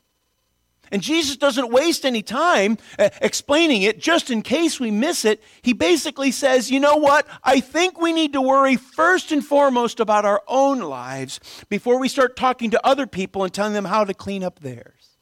And 0.91 1.03
Jesus 1.03 1.37
doesn't 1.37 1.71
waste 1.71 2.05
any 2.05 2.23
time 2.23 2.79
uh, 2.99 3.11
explaining 3.21 3.83
it 3.83 3.99
just 3.99 4.31
in 4.31 4.43
case 4.43 4.81
we 4.81 4.91
miss 4.91 5.25
it. 5.25 5.43
He 5.63 5.73
basically 5.73 6.31
says, 6.31 6.71
you 6.71 6.81
know 6.81 6.97
what? 6.97 7.27
I 7.45 7.61
think 7.61 8.01
we 8.01 8.13
need 8.13 8.33
to 8.33 8.41
worry 8.41 8.77
first 8.77 9.33
and 9.33 9.45
foremost 9.45 10.01
about 10.01 10.25
our 10.25 10.43
own 10.47 10.81
lives 10.81 11.41
before 11.69 11.99
we 11.99 12.09
start 12.09 12.37
talking 12.37 12.71
to 12.71 12.87
other 12.87 13.07
people 13.07 13.45
and 13.45 13.53
telling 13.53 13.73
them 13.73 13.85
how 13.85 14.05
to 14.05 14.15
clean 14.15 14.43
up 14.43 14.61
theirs. 14.61 15.17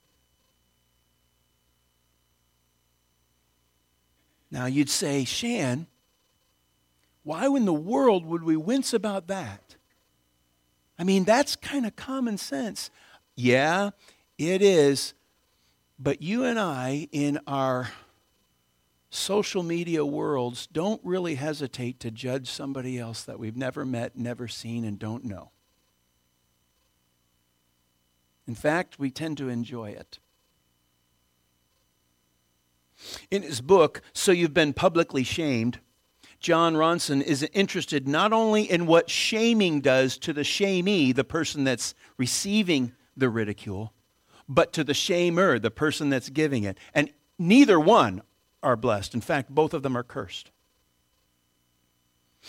Now 4.51 4.67
you'd 4.67 4.91
say, 4.91 5.25
Shan, 5.25 5.87
why 7.25 7.47
in 7.47 7.65
the 7.65 7.73
world 7.73 8.25
would 8.25 8.45
we 8.45 8.57
wince 8.57 8.95
about 8.95 9.27
that? 9.27 9.77
I 10.99 11.05
mean, 11.05 11.25
that's 11.25 11.57
kind 11.57 11.85
of 11.85 11.97
common 11.97 12.39
sense. 12.39 12.91
Yeah, 13.35 13.91
it 14.39 14.63
is 14.63 15.13
but 15.99 16.23
you 16.23 16.45
and 16.45 16.59
I, 16.59 17.09
in 17.13 17.41
our 17.47 17.91
social 19.11 19.63
media 19.63 20.05
worlds, 20.05 20.67
don't 20.67 21.01
really 21.03 21.37
hesitate 21.37 22.01
to 22.01 22.11
judge 22.11 22.51
somebody 22.51 22.99
else 22.99 23.23
that 23.23 23.39
we've 23.39 23.57
never 23.57 23.85
met, 23.85 24.17
never 24.17 24.47
seen, 24.47 24.85
and 24.85 24.99
don't 24.99 25.25
know. 25.25 25.51
In 28.47 28.55
fact, 28.55 28.99
we 28.99 29.11
tend 29.11 29.39
to 29.39 29.49
enjoy 29.49 29.91
it. 29.91 30.19
In 33.31 33.43
his 33.43 33.61
book, 33.61 34.03
So 34.13 34.33
You've 34.33 34.55
Been 34.55 34.73
Publicly 34.73 35.25
Shamed, 35.25 35.81
Jon 36.39 36.75
Ronson 36.75 37.23
is 37.23 37.43
interested 37.53 38.07
not 38.07 38.33
only 38.33 38.63
in 38.63 38.87
what 38.87 39.11
shaming 39.11 39.81
does 39.81 40.19
to 40.19 40.33
the 40.33 40.43
shamee, 40.43 41.15
the 41.15 41.25
person 41.25 41.65
that's 41.65 41.95
receiving 42.19 42.93
the 43.17 43.29
ridicule, 43.29 43.93
but 44.49 44.73
to 44.75 44.85
the 44.85 44.93
shamer, 44.93 45.61
the 45.61 45.71
person 45.71 46.11
that's 46.11 46.29
giving 46.29 46.65
it. 46.65 46.79
And 46.95 47.11
neither 47.39 47.79
one 47.79 48.23
are 48.63 48.77
blessed. 48.77 49.15
In 49.15 49.21
fact, 49.21 49.51
both 49.51 49.75
of 49.75 49.83
them 49.83 49.97
are 49.97 50.03
cursed. 50.03 50.51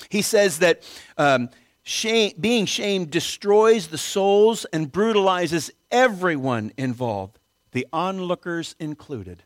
He 0.09 0.21
says 0.21 0.59
that 0.59 0.83
um, 1.17 1.49
shame, 1.83 2.33
being 2.39 2.65
shamed 2.65 3.09
destroys 3.09 3.87
the 3.87 3.97
souls 3.97 4.65
and 4.65 4.91
brutalizes 4.91 5.71
everyone 5.91 6.71
involved, 6.77 7.39
the 7.71 7.87
onlookers 7.91 8.75
included. 8.79 9.43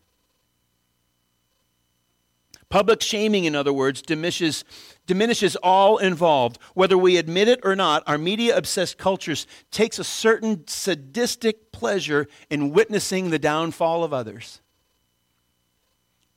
Public 2.72 3.02
shaming, 3.02 3.44
in 3.44 3.54
other 3.54 3.74
words, 3.74 4.02
diminishes, 4.02 4.64
diminishes 5.06 5.58
all 5.58 5.98
involved. 5.98 6.58
Whether 6.74 6.98
we 6.98 7.18
admit 7.18 7.50
it 7.50 7.60
or 7.64 7.76
not, 7.76 8.02
our 8.08 8.18
media 8.18 8.58
obsessed 8.58 8.98
cultures 8.98 9.46
takes 9.72 10.00
a 10.00 10.06
certain 10.06 10.66
sadistic 10.68 11.74
pleasure 11.74 12.28
in 12.50 12.72
witnessing 12.72 13.30
the 13.30 13.38
downfall 13.38 14.06
of 14.06 14.14
others, 14.14 14.62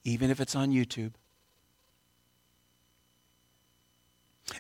even 0.03 0.29
if 0.29 0.41
it's 0.41 0.57
on 0.57 0.73
YouTube. 0.73 1.13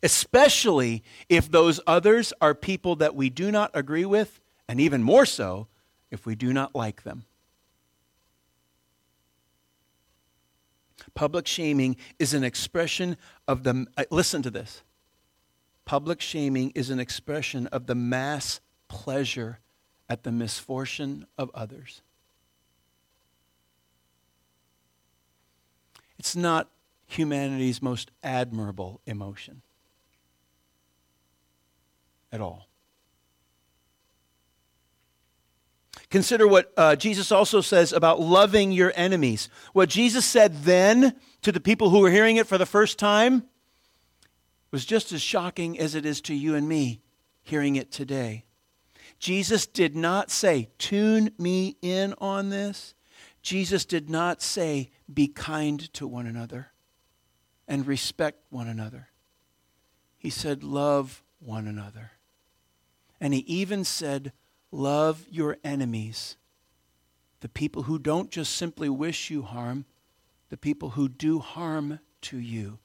Especially 0.00 1.02
if 1.28 1.50
those 1.50 1.81
others 1.88 2.33
are 2.40 2.54
people 2.54 2.95
that 2.97 3.16
we 3.16 3.28
do 3.28 3.50
not 3.50 3.73
agree 3.75 4.04
with, 4.04 4.40
and 4.69 4.81
even 4.81 5.02
more 5.02 5.26
so 5.26 5.66
if 6.12 6.25
we 6.25 6.37
do 6.37 6.52
not 6.52 6.73
like 6.76 7.02
them. 7.02 7.25
Public 11.14 11.47
shaming 11.47 11.97
is 12.18 12.35
an 12.35 12.44
expression 12.44 13.16
of 13.47 13.62
the, 13.62 13.87
uh, 13.97 14.04
listen 14.11 14.42
to 14.42 14.50
this. 14.50 14.83
Public 15.85 16.21
shaming 16.21 16.73
is 16.75 16.90
an 16.90 16.99
expression 16.99 17.66
of 17.68 17.87
the 17.87 17.94
mass 17.94 18.61
pleasure 18.88 19.61
at 20.09 20.23
the 20.23 20.33
misfortune 20.33 21.26
of 21.38 21.50
others. 21.54 22.02
It's 26.18 26.35
not 26.35 26.71
humanity's 27.06 27.83
most 27.83 28.11
admirable 28.23 29.00
emotion 29.06 29.62
at 32.33 32.40
all. 32.40 32.66
Consider 36.14 36.47
what 36.47 36.73
uh, 36.76 36.94
Jesus 36.94 37.33
also 37.33 37.61
says 37.61 37.92
about 37.92 38.21
loving 38.21 38.71
your 38.71 38.92
enemies. 38.94 39.49
What 39.73 39.88
Jesus 39.88 40.25
said 40.25 40.62
then 40.62 41.16
to 41.42 41.50
the 41.50 41.59
people 41.59 41.90
who 41.90 41.99
were 41.99 42.11
hearing 42.12 42.37
it 42.37 42.47
for 42.47 42.56
the 42.56 42.64
first 42.64 43.00
time 43.00 43.42
was 44.71 44.85
just 44.85 45.11
as 45.11 45.21
shocking 45.21 45.76
as 45.76 45.97
it 45.97 46.06
is 46.06 46.21
to 46.21 46.33
you 46.33 46.54
and 46.54 46.68
me 46.68 47.00
hearing 47.42 47.75
it 47.75 47.90
today. 47.90 48.44
Jesus 49.18 49.66
did 49.66 49.97
not 49.97 50.30
say, 50.30 50.68
Tune 50.78 51.33
me 51.37 51.78
in 51.83 52.14
on 52.18 52.49
this. 52.49 52.94
Jesus 53.42 53.85
did 53.85 54.09
not 54.09 54.40
say, 54.40 54.92
Be 55.12 55.26
kind 55.26 55.92
to 55.94 56.06
one 56.06 56.28
another 56.28 56.68
and 57.66 57.88
respect 57.88 58.38
one 58.50 58.68
another. 58.68 59.09
He 60.16 60.30
said, 60.30 60.62
Love 60.62 61.25
one 61.40 61.66
another. 61.66 62.12
And 63.21 63.35
he 63.35 63.40
even 63.49 63.83
said, 63.83 64.33
Love 64.75 65.25
your 65.31 65.57
enemies, 65.62 66.37
the 67.38 67.49
people 67.49 67.85
who 67.85 67.97
don't 67.97 68.33
just 68.33 68.57
simply 68.57 68.88
wish 68.88 69.31
you 69.31 69.43
harm, 69.43 69.85
the 70.49 70.57
people 70.57 70.90
who 70.90 71.09
do 71.09 71.38
harm 71.38 72.00
to 72.21 72.38
you. 72.38 72.81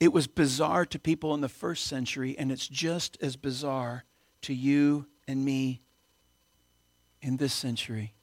It 0.00 0.14
was 0.14 0.26
bizarre 0.26 0.86
to 0.86 0.98
people 0.98 1.34
in 1.34 1.42
the 1.42 1.48
first 1.50 1.86
century, 1.86 2.34
and 2.38 2.50
it's 2.50 2.66
just 2.66 3.18
as 3.20 3.36
bizarre 3.36 4.04
to 4.40 4.54
you 4.54 5.04
and 5.26 5.44
me 5.44 5.82
in 7.20 7.36
this 7.36 7.52
century. 7.52 8.14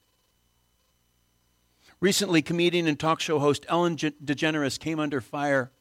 Recently, 2.00 2.41
comedian 2.41 2.88
and 2.88 3.00
talk 3.00 3.19
show 3.19 3.38
host 3.38 3.67
Ellen 3.69 3.95
DeGeneres 3.95 4.79
came 4.79 5.00
under 5.00 5.22
fire 5.22 5.72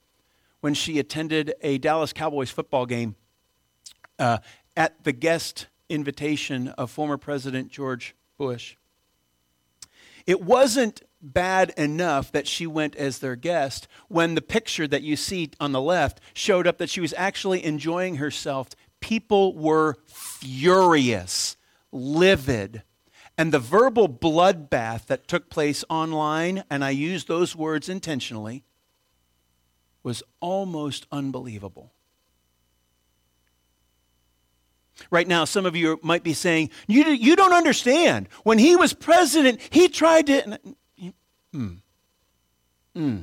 when 0.61 0.75
she 0.75 0.99
attended 0.99 1.55
a 1.63 1.79
Dallas 1.79 2.13
Cowboys 2.13 2.51
football 2.51 2.85
game 2.85 3.15
uh, 4.19 4.37
at 4.77 5.03
the 5.05 5.13
guest 5.13 5.69
invitation 5.95 6.69
of 6.69 6.91
former 6.91 7.17
President 7.17 7.71
George 7.71 8.15
Bush. 8.37 8.77
It 10.27 10.43
wasn't 10.43 11.03
bad 11.21 11.71
enough 11.77 12.31
that 12.33 12.47
she 12.47 12.67
went 12.67 12.97
as 12.97 13.19
their 13.19 13.37
guest 13.37 13.89
when 14.09 14.35
the 14.35 14.43
picture 14.43 14.87
that 14.87 15.03
you 15.03 15.17
see 15.17 15.51
on 15.59 15.73
the 15.73 15.81
left 15.81 16.21
showed 16.35 16.67
up 16.67 16.79
that 16.79 16.91
she 16.91 17.01
was 17.01 17.15
actually 17.17 17.65
enjoying 17.65 18.17
herself. 18.17 18.69
People 19.01 19.55
were 19.55 19.97
furious, 20.07 21.57
livid. 21.93 22.83
And 23.37 23.53
the 23.53 23.59
verbal 23.59 24.09
bloodbath 24.09 25.07
that 25.07 25.27
took 25.27 25.51
place 25.51 25.85
online, 25.89 26.65
and 26.71 26.85
I 26.85 26.91
use 26.91 27.25
those 27.25 27.57
words 27.57 27.89
intentionally, 27.89 28.65
was 30.03 30.23
almost 30.41 31.07
unbelievable. 31.11 31.94
Right 35.11 35.27
now, 35.27 35.45
some 35.45 35.67
of 35.67 35.75
you 35.75 35.99
might 36.03 36.23
be 36.23 36.35
saying, 36.35 36.71
You, 36.87 37.05
you 37.05 37.37
don't 37.37 37.53
understand. 37.53 38.29
When 38.45 38.59
he 38.59 38.77
was 38.77 38.93
president, 38.93 39.61
he 39.71 39.89
tried 39.89 40.27
to. 40.29 40.59
Hmm. 41.53 41.69
Hmm. 42.95 43.23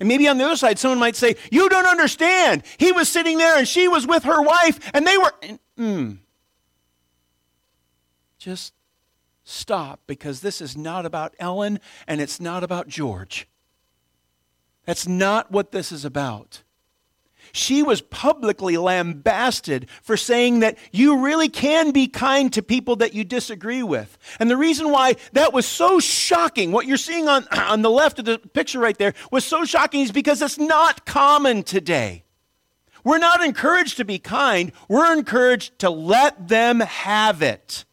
And 0.00 0.08
maybe 0.08 0.26
on 0.28 0.38
the 0.38 0.44
other 0.44 0.56
side, 0.56 0.78
someone 0.78 0.98
might 0.98 1.16
say, 1.16 1.36
You 1.50 1.68
don't 1.68 1.86
understand. 1.86 2.62
He 2.78 2.92
was 2.92 3.08
sitting 3.08 3.38
there 3.38 3.56
and 3.56 3.66
she 3.66 3.88
was 3.88 4.06
with 4.06 4.24
her 4.24 4.42
wife 4.42 4.90
and 4.92 5.06
they 5.06 5.16
were. 5.16 5.32
Hmm. 5.76 6.12
Just 8.38 8.74
stop 9.44 10.00
because 10.06 10.40
this 10.40 10.60
is 10.60 10.76
not 10.76 11.06
about 11.06 11.34
Ellen 11.38 11.80
and 12.06 12.20
it's 12.20 12.40
not 12.40 12.62
about 12.62 12.88
George. 12.88 13.48
That's 14.84 15.08
not 15.08 15.50
what 15.50 15.72
this 15.72 15.90
is 15.90 16.04
about. 16.04 16.62
She 17.52 17.82
was 17.82 18.00
publicly 18.00 18.76
lambasted 18.76 19.88
for 20.02 20.16
saying 20.16 20.60
that 20.60 20.78
you 20.92 21.24
really 21.24 21.48
can 21.48 21.90
be 21.90 22.06
kind 22.06 22.52
to 22.52 22.62
people 22.62 22.96
that 22.96 23.14
you 23.14 23.24
disagree 23.24 23.82
with. 23.82 24.18
And 24.40 24.50
the 24.50 24.56
reason 24.56 24.90
why 24.90 25.16
that 25.32 25.52
was 25.52 25.66
so 25.66 26.00
shocking, 26.00 26.72
what 26.72 26.86
you're 26.86 26.96
seeing 26.96 27.28
on, 27.28 27.46
on 27.52 27.82
the 27.82 27.90
left 27.90 28.18
of 28.18 28.24
the 28.24 28.38
picture 28.38 28.78
right 28.78 28.98
there, 28.98 29.14
was 29.30 29.44
so 29.44 29.64
shocking 29.64 30.00
is 30.00 30.12
because 30.12 30.42
it's 30.42 30.58
not 30.58 31.06
common 31.06 31.62
today. 31.62 32.24
We're 33.04 33.18
not 33.18 33.44
encouraged 33.44 33.98
to 33.98 34.04
be 34.04 34.18
kind, 34.18 34.72
we're 34.88 35.12
encouraged 35.12 35.78
to 35.80 35.90
let 35.90 36.48
them 36.48 36.80
have 36.80 37.42
it 37.42 37.84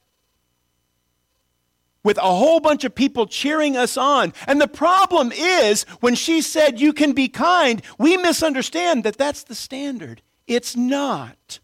with 2.03 2.17
a 2.17 2.21
whole 2.21 2.59
bunch 2.59 2.83
of 2.83 2.95
people 2.95 3.27
cheering 3.27 3.77
us 3.77 3.97
on. 3.97 4.33
And 4.47 4.59
the 4.59 4.67
problem 4.67 5.31
is, 5.31 5.83
when 5.99 6.15
she 6.15 6.41
said, 6.41 6.79
You 6.79 6.93
can 6.93 7.13
be 7.13 7.27
kind, 7.27 7.81
we 7.97 8.17
misunderstand 8.17 9.03
that 9.03 9.17
that's 9.17 9.43
the 9.43 9.55
standard. 9.55 10.21
It's 10.47 10.75
not. 10.75 11.59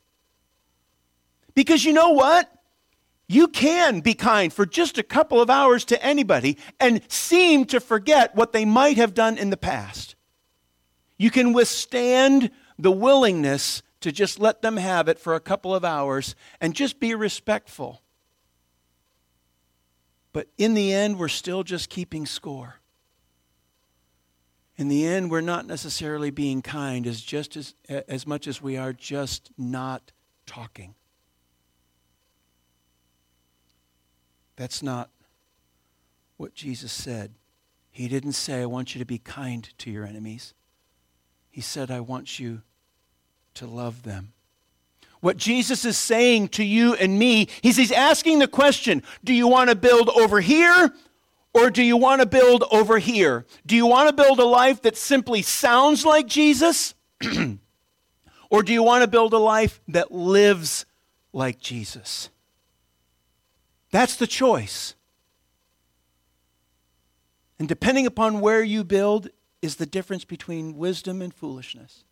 Because 1.53 1.83
you 1.83 1.93
know 1.93 2.11
what? 2.11 2.51
You 3.27 3.49
can 3.49 3.99
be 3.99 4.13
kind 4.13 4.53
for 4.53 4.65
just 4.65 4.97
a 4.97 5.03
couple 5.03 5.41
of 5.41 5.49
hours 5.49 5.83
to 5.85 6.01
anybody 6.01 6.57
and 6.79 7.01
seem 7.09 7.65
to 7.65 7.79
forget 7.79 8.35
what 8.35 8.53
they 8.53 8.63
might 8.63 8.95
have 8.97 9.13
done 9.13 9.37
in 9.37 9.49
the 9.49 9.57
past. 9.57 10.15
You 11.17 11.29
can 11.29 11.51
withstand 11.51 12.51
the 12.79 12.91
willingness 12.91 13.81
to 14.01 14.11
just 14.11 14.39
let 14.39 14.61
them 14.61 14.77
have 14.77 15.09
it 15.09 15.19
for 15.19 15.35
a 15.35 15.39
couple 15.39 15.75
of 15.75 15.83
hours 15.83 16.35
and 16.61 16.73
just 16.73 16.99
be 16.99 17.13
respectful. 17.15 18.01
But 20.37 20.49
in 20.55 20.75
the 20.75 20.93
end, 20.93 21.17
we're 21.17 21.29
still 21.29 21.63
just 21.63 21.89
keeping 21.89 22.27
score. 22.27 22.75
In 24.75 24.87
the 24.87 25.03
end, 25.03 25.31
we're 25.31 25.41
not 25.41 25.65
necessarily 25.65 26.29
being 26.29 26.61
kind 26.61 27.07
as 27.07 27.21
just 27.21 27.57
as, 27.57 27.73
as 27.89 28.27
much 28.27 28.45
as 28.45 28.61
we 28.61 28.77
are 28.77 28.93
just 28.93 29.49
not 29.57 30.11
talking. 30.45 30.93
That's 34.57 34.83
not 34.83 35.09
what 36.35 36.53
Jesus 36.53 36.91
said. 36.91 37.33
He 37.89 38.07
didn't 38.07 38.33
say, 38.33 38.61
I 38.61 38.67
want 38.67 38.93
you 38.93 38.99
to 38.99 39.05
be 39.05 39.17
kind 39.17 39.67
to 39.79 39.89
your 39.89 40.05
enemies. 40.05 40.53
He 41.49 41.61
said, 41.61 41.89
I 41.89 42.01
want 42.01 42.37
you 42.37 42.61
to 43.55 43.65
love 43.65 44.03
them. 44.03 44.33
What 45.19 45.37
Jesus 45.37 45.83
is 45.85 45.97
saying 45.97 46.49
to 46.49 46.63
you 46.63 46.93
and 46.95 47.17
me, 47.17 47.47
he's, 47.61 47.77
he's 47.77 47.91
asking 47.91 48.39
the 48.39 48.47
question 48.47 49.03
do 49.23 49.33
you 49.33 49.47
want 49.47 49.69
to 49.69 49.75
build 49.75 50.09
over 50.09 50.39
here 50.39 50.93
or 51.53 51.71
do 51.71 51.83
you 51.83 51.97
want 51.97 52.21
to 52.21 52.27
build 52.27 52.63
over 52.71 52.99
here? 52.99 53.45
Do 53.65 53.75
you 53.75 53.87
want 53.87 54.09
to 54.09 54.23
build 54.23 54.39
a 54.39 54.45
life 54.45 54.83
that 54.83 54.95
simply 54.95 55.41
sounds 55.41 56.05
like 56.05 56.27
Jesus? 56.27 56.93
or 58.51 58.61
do 58.61 58.73
you 58.73 58.83
want 58.83 59.01
to 59.01 59.07
build 59.07 59.33
a 59.33 59.39
life 59.39 59.81
that 59.87 60.11
lives 60.11 60.85
like 61.33 61.59
Jesus? 61.59 62.29
That's 63.89 64.15
the 64.15 64.27
choice. 64.27 64.93
And 67.57 67.67
depending 67.67 68.05
upon 68.05 68.39
where 68.39 68.61
you 68.61 68.83
build 68.83 69.29
is 69.61 69.77
the 69.77 69.87
difference 69.87 70.25
between 70.25 70.77
wisdom 70.77 71.21
and 71.21 71.33
foolishness. 71.33 72.03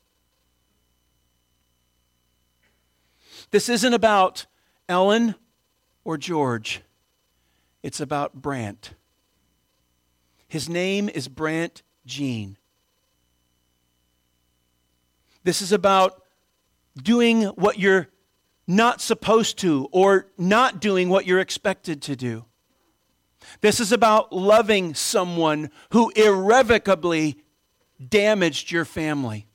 This 3.52 3.70
isn't 3.70 3.94
about 3.94 4.46
Ellen 4.90 5.36
or 6.04 6.18
George, 6.18 6.82
it's 7.84 8.00
about 8.00 8.34
Brandt. 8.34 8.94
His 10.48 10.70
name 10.70 11.10
is 11.10 11.28
Brandt 11.28 11.82
Jean. 12.06 12.58
This 15.44 15.62
is 15.62 15.72
about 15.72 16.24
doing 17.02 17.44
what 17.44 17.78
you're 17.78 18.10
not 18.68 19.02
supposed 19.02 19.58
to 19.60 19.88
or 19.92 20.28
not 20.38 20.80
doing 20.80 21.10
what 21.10 21.26
you're 21.26 21.40
expected 21.40 22.02
to 22.04 22.16
do. 22.16 22.46
This 23.62 23.80
is 23.80 23.92
about 23.92 24.34
loving 24.34 24.96
someone 24.96 25.70
who 25.92 26.12
irrevocably 26.16 27.44
damaged 28.08 28.72
your 28.72 28.86
family. 28.86 29.48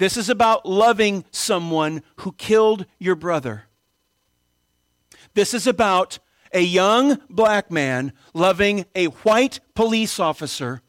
This 0.00 0.16
is 0.16 0.30
about 0.30 0.64
loving 0.64 1.26
someone 1.30 2.02
who 2.20 2.32
killed 2.32 2.86
your 2.98 3.14
brother. 3.14 3.64
This 5.34 5.52
is 5.52 5.66
about 5.66 6.18
a 6.54 6.62
young 6.62 7.20
black 7.28 7.70
man 7.70 8.14
loving 8.32 8.86
a 8.94 9.08
white 9.08 9.60
police 9.74 10.18
officer 10.18 10.80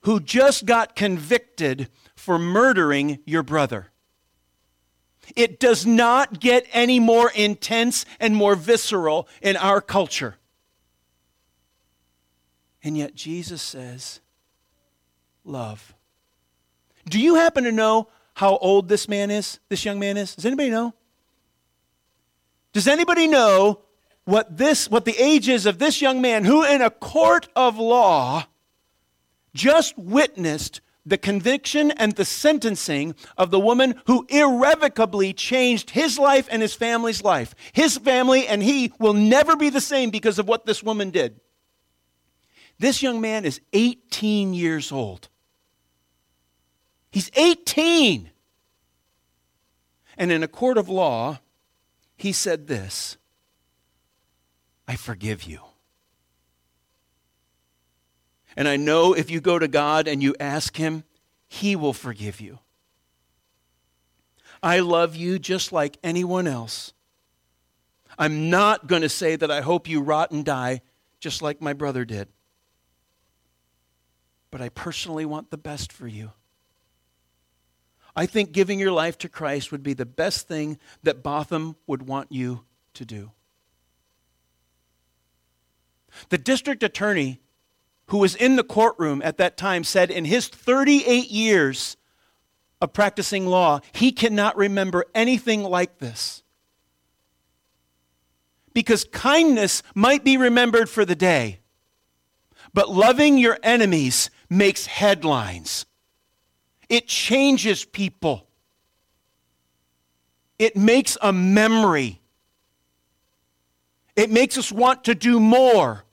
who 0.00 0.20
just 0.20 0.64
got 0.64 0.96
convicted 0.96 1.90
for 2.14 2.38
murdering 2.38 3.18
your 3.26 3.42
brother. 3.42 3.88
It 5.36 5.60
does 5.60 5.84
not 5.84 6.40
get 6.40 6.66
any 6.72 6.98
more 6.98 7.30
intense 7.32 8.06
and 8.18 8.34
more 8.34 8.54
visceral 8.54 9.28
in 9.42 9.58
our 9.58 9.82
culture. 9.82 10.36
And 12.82 12.96
yet 12.96 13.14
Jesus 13.14 13.60
says, 13.60 14.20
love. 15.44 15.94
Do 17.06 17.20
you 17.20 17.34
happen 17.34 17.64
to 17.64 17.72
know 17.72 18.08
how 18.36 18.58
old 18.58 18.86
this 18.90 19.08
man 19.08 19.30
is, 19.30 19.60
this 19.70 19.86
young 19.86 19.98
man 19.98 20.18
is? 20.18 20.34
Does 20.34 20.44
anybody 20.44 20.68
know? 20.68 20.92
Does 22.74 22.86
anybody 22.86 23.26
know 23.26 23.80
what 24.26 24.58
this 24.58 24.90
what 24.90 25.06
the 25.06 25.16
age 25.16 25.48
is 25.48 25.64
of 25.64 25.78
this 25.78 26.02
young 26.02 26.20
man 26.20 26.44
who 26.44 26.62
in 26.62 26.82
a 26.82 26.90
court 26.90 27.48
of 27.56 27.78
law 27.78 28.44
just 29.54 29.96
witnessed 29.96 30.82
the 31.06 31.16
conviction 31.16 31.92
and 31.92 32.12
the 32.12 32.26
sentencing 32.26 33.14
of 33.38 33.50
the 33.50 33.60
woman 33.60 33.94
who 34.06 34.26
irrevocably 34.28 35.32
changed 35.32 35.88
his 35.88 36.18
life 36.18 36.46
and 36.50 36.60
his 36.60 36.74
family's 36.74 37.22
life. 37.22 37.54
His 37.72 37.96
family 37.96 38.46
and 38.46 38.62
he 38.62 38.92
will 38.98 39.14
never 39.14 39.56
be 39.56 39.70
the 39.70 39.80
same 39.80 40.10
because 40.10 40.38
of 40.38 40.46
what 40.46 40.66
this 40.66 40.82
woman 40.82 41.08
did. 41.08 41.40
This 42.78 43.02
young 43.02 43.22
man 43.22 43.46
is 43.46 43.62
18 43.72 44.52
years 44.52 44.92
old. 44.92 45.30
He's 47.16 47.30
18. 47.34 48.28
And 50.18 50.30
in 50.30 50.42
a 50.42 50.46
court 50.48 50.76
of 50.76 50.90
law, 50.90 51.38
he 52.14 52.30
said 52.30 52.66
this 52.66 53.16
I 54.86 54.96
forgive 54.96 55.44
you. 55.44 55.60
And 58.54 58.68
I 58.68 58.76
know 58.76 59.14
if 59.14 59.30
you 59.30 59.40
go 59.40 59.58
to 59.58 59.66
God 59.66 60.08
and 60.08 60.22
you 60.22 60.34
ask 60.38 60.76
Him, 60.76 61.04
He 61.48 61.74
will 61.74 61.94
forgive 61.94 62.38
you. 62.38 62.58
I 64.62 64.80
love 64.80 65.16
you 65.16 65.38
just 65.38 65.72
like 65.72 65.96
anyone 66.04 66.46
else. 66.46 66.92
I'm 68.18 68.50
not 68.50 68.88
going 68.88 69.00
to 69.00 69.08
say 69.08 69.36
that 69.36 69.50
I 69.50 69.62
hope 69.62 69.88
you 69.88 70.02
rot 70.02 70.32
and 70.32 70.44
die 70.44 70.82
just 71.18 71.40
like 71.40 71.62
my 71.62 71.72
brother 71.72 72.04
did. 72.04 72.28
But 74.50 74.60
I 74.60 74.68
personally 74.68 75.24
want 75.24 75.50
the 75.50 75.56
best 75.56 75.94
for 75.94 76.06
you. 76.06 76.32
I 78.16 78.24
think 78.24 78.52
giving 78.52 78.80
your 78.80 78.92
life 78.92 79.18
to 79.18 79.28
Christ 79.28 79.70
would 79.70 79.82
be 79.82 79.92
the 79.92 80.06
best 80.06 80.48
thing 80.48 80.78
that 81.02 81.22
Botham 81.22 81.76
would 81.86 82.08
want 82.08 82.32
you 82.32 82.64
to 82.94 83.04
do. 83.04 83.32
The 86.30 86.38
district 86.38 86.82
attorney 86.82 87.40
who 88.06 88.18
was 88.18 88.34
in 88.34 88.56
the 88.56 88.64
courtroom 88.64 89.20
at 89.22 89.36
that 89.36 89.58
time 89.58 89.84
said 89.84 90.10
in 90.10 90.24
his 90.24 90.48
38 90.48 91.30
years 91.30 91.98
of 92.80 92.94
practicing 92.94 93.46
law, 93.46 93.80
he 93.92 94.12
cannot 94.12 94.56
remember 94.56 95.04
anything 95.14 95.62
like 95.62 95.98
this. 95.98 96.42
Because 98.72 99.04
kindness 99.04 99.82
might 99.94 100.24
be 100.24 100.36
remembered 100.36 100.88
for 100.88 101.04
the 101.04 101.14
day, 101.14 101.60
but 102.72 102.90
loving 102.90 103.38
your 103.38 103.58
enemies 103.62 104.30
makes 104.48 104.86
headlines. 104.86 105.86
It 106.88 107.06
changes 107.06 107.84
people. 107.84 108.46
It 110.58 110.76
makes 110.76 111.18
a 111.20 111.32
memory. 111.32 112.20
It 114.14 114.30
makes 114.30 114.56
us 114.56 114.72
want 114.72 115.04
to 115.04 115.14
do 115.14 115.38
more 115.38 116.04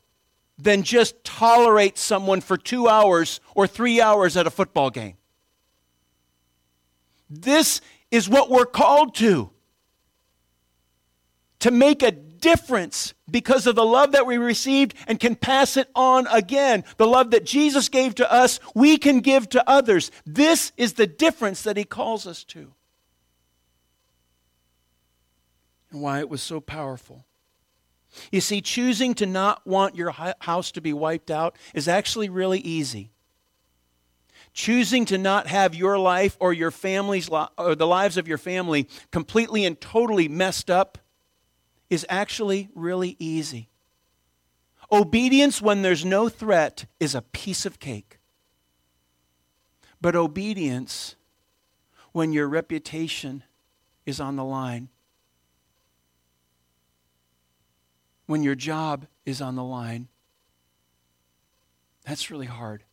than 0.58 0.84
just 0.84 1.24
tolerate 1.24 1.98
someone 1.98 2.42
for 2.42 2.58
two 2.58 2.88
hours 2.88 3.40
or 3.56 3.68
three 3.68 4.02
hours 4.02 4.36
at 4.38 4.46
a 4.46 4.52
football 4.52 4.90
game. 4.90 5.16
This 7.30 7.82
is 8.12 8.30
what 8.30 8.50
we're 8.50 8.66
called 8.66 9.16
to 9.16 9.50
to 11.60 11.72
make 11.72 12.04
a 12.04 12.12
difference 12.44 13.14
because 13.32 13.66
of 13.68 13.76
the 13.76 13.86
love 13.86 14.12
that 14.12 14.28
we 14.28 14.38
received 14.38 14.94
and 15.08 15.18
can 15.18 15.34
pass 15.34 15.78
it 15.78 15.90
on 15.96 16.28
again. 16.28 16.84
The 16.98 17.08
love 17.08 17.32
that 17.32 17.46
Jesus 17.46 17.88
gave 17.88 18.16
to 18.16 18.30
us, 18.32 18.60
we 18.76 18.98
can 18.98 19.22
give 19.22 19.48
to 19.50 19.68
others. 19.68 20.12
This 20.26 20.74
is 20.76 20.94
the 20.94 21.08
difference 21.08 21.62
that 21.62 21.78
he 21.78 21.86
calls 21.86 22.28
us 22.28 22.44
to. 22.46 22.74
And 25.90 26.02
why 26.02 26.20
it 26.20 26.30
was 26.30 26.44
so 26.44 26.60
powerful. 26.60 27.24
You 28.30 28.42
see, 28.42 28.60
choosing 28.60 29.14
to 29.16 29.26
not 29.26 29.66
want 29.66 29.96
your 29.96 30.12
house 30.12 30.74
to 30.74 30.82
be 30.82 30.92
wiped 30.92 31.32
out 31.32 31.58
is 31.74 31.88
actually 31.88 32.28
really 32.28 32.60
easy. 32.60 33.12
Choosing 34.54 35.06
to 35.06 35.18
not 35.18 35.48
have 35.48 35.74
your 35.74 35.98
life 35.98 36.36
or 36.42 36.52
your 36.52 36.72
family's 36.72 37.30
li- 37.30 37.48
or 37.58 37.74
the 37.74 37.88
lives 37.88 38.18
of 38.18 38.28
your 38.28 38.38
family 38.38 38.90
completely 39.12 39.64
and 39.64 39.80
totally 39.80 40.28
messed 40.28 40.70
up 40.70 40.98
is 41.90 42.06
actually 42.10 42.70
really 42.74 43.16
easy. 43.20 43.70
Obedience 44.92 45.62
when 45.62 45.82
there's 45.82 46.06
no 46.06 46.30
threat 46.30 46.86
is 47.00 47.16
a 47.16 47.22
piece 47.22 47.66
of 47.66 47.80
cake. 47.80 48.20
But 50.02 50.16
obedience 50.16 51.16
when 52.12 52.32
your 52.32 52.48
reputation 52.48 53.44
is 54.06 54.20
on 54.20 54.36
the 54.36 54.44
line, 54.44 54.90
when 58.26 58.44
your 58.44 58.56
job 58.56 59.08
is 59.26 59.42
on 59.42 59.56
the 59.56 59.64
line, 59.64 60.10
that's 62.06 62.30
really 62.30 62.46
hard. 62.46 62.84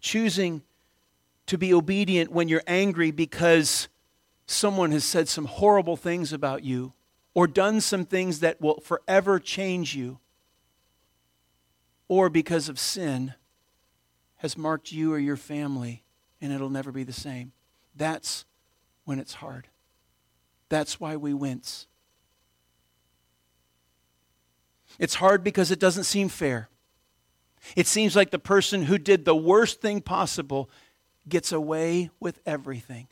Choosing 0.00 0.62
to 1.46 1.58
be 1.58 1.74
obedient 1.74 2.30
when 2.30 2.48
you're 2.48 2.62
angry 2.66 3.10
because 3.10 3.88
someone 4.48 4.92
has 4.92 5.04
said 5.04 5.28
some 5.28 5.44
horrible 5.44 5.96
things 5.96 6.32
about 6.32 6.64
you 6.64 6.94
or 7.34 7.46
done 7.46 7.80
some 7.80 8.04
things 8.04 8.40
that 8.40 8.60
will 8.60 8.80
forever 8.80 9.38
change 9.38 9.94
you, 9.94 10.18
or 12.08 12.28
because 12.30 12.68
of 12.68 12.78
sin 12.78 13.34
has 14.36 14.56
marked 14.56 14.90
you 14.90 15.12
or 15.12 15.18
your 15.18 15.36
family 15.36 16.02
and 16.40 16.52
it'll 16.52 16.70
never 16.70 16.90
be 16.90 17.04
the 17.04 17.12
same. 17.12 17.52
That's 17.94 18.46
when 19.04 19.18
it's 19.18 19.34
hard. 19.34 19.68
That's 20.70 20.98
why 20.98 21.16
we 21.16 21.34
wince. 21.34 21.86
It's 24.98 25.16
hard 25.16 25.44
because 25.44 25.70
it 25.70 25.78
doesn't 25.78 26.04
seem 26.04 26.28
fair. 26.28 26.70
It 27.76 27.86
seems 27.86 28.16
like 28.16 28.30
the 28.30 28.38
person 28.38 28.84
who 28.84 28.96
did 28.96 29.24
the 29.24 29.36
worst 29.36 29.80
thing 29.80 30.00
possible 30.00 30.70
gets 31.28 31.52
away 31.52 32.10
with 32.18 32.40
everything. 32.46 33.08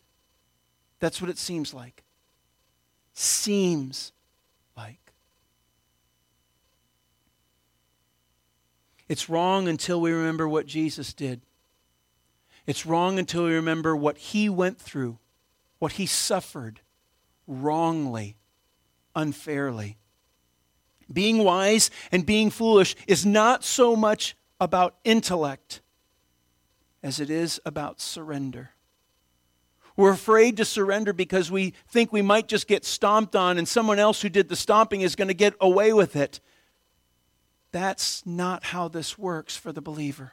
That's 0.98 1.20
what 1.20 1.30
it 1.30 1.38
seems 1.38 1.74
like. 1.74 2.04
Seems 3.12 4.12
like. 4.76 5.12
It's 9.08 9.28
wrong 9.28 9.68
until 9.68 10.00
we 10.00 10.12
remember 10.12 10.48
what 10.48 10.66
Jesus 10.66 11.12
did. 11.12 11.42
It's 12.66 12.84
wrong 12.84 13.18
until 13.18 13.44
we 13.44 13.54
remember 13.54 13.94
what 13.94 14.18
he 14.18 14.48
went 14.48 14.80
through, 14.80 15.18
what 15.78 15.92
he 15.92 16.06
suffered 16.06 16.80
wrongly, 17.46 18.36
unfairly. 19.14 19.98
Being 21.12 21.38
wise 21.38 21.90
and 22.10 22.26
being 22.26 22.50
foolish 22.50 22.96
is 23.06 23.24
not 23.24 23.62
so 23.62 23.94
much 23.94 24.36
about 24.60 24.96
intellect 25.04 25.80
as 27.02 27.20
it 27.20 27.30
is 27.30 27.60
about 27.64 28.00
surrender. 28.00 28.70
We're 29.96 30.12
afraid 30.12 30.58
to 30.58 30.64
surrender 30.64 31.12
because 31.12 31.50
we 31.50 31.72
think 31.88 32.12
we 32.12 32.22
might 32.22 32.48
just 32.48 32.66
get 32.66 32.84
stomped 32.84 33.34
on 33.34 33.56
and 33.56 33.66
someone 33.66 33.98
else 33.98 34.20
who 34.20 34.28
did 34.28 34.48
the 34.48 34.56
stomping 34.56 35.00
is 35.00 35.16
going 35.16 35.28
to 35.28 35.34
get 35.34 35.54
away 35.60 35.92
with 35.92 36.16
it. 36.16 36.40
That's 37.72 38.24
not 38.26 38.64
how 38.64 38.88
this 38.88 39.18
works 39.18 39.56
for 39.56 39.72
the 39.72 39.80
believer. 39.80 40.32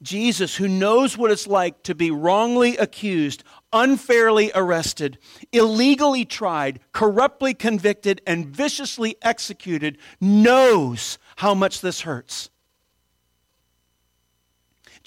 Jesus, 0.00 0.56
who 0.56 0.68
knows 0.68 1.18
what 1.18 1.32
it's 1.32 1.46
like 1.46 1.82
to 1.82 1.94
be 1.94 2.10
wrongly 2.10 2.76
accused, 2.76 3.42
unfairly 3.72 4.52
arrested, 4.54 5.18
illegally 5.52 6.24
tried, 6.24 6.78
corruptly 6.92 7.52
convicted, 7.52 8.22
and 8.26 8.46
viciously 8.46 9.16
executed, 9.22 9.98
knows 10.20 11.18
how 11.36 11.52
much 11.52 11.80
this 11.80 12.02
hurts. 12.02 12.50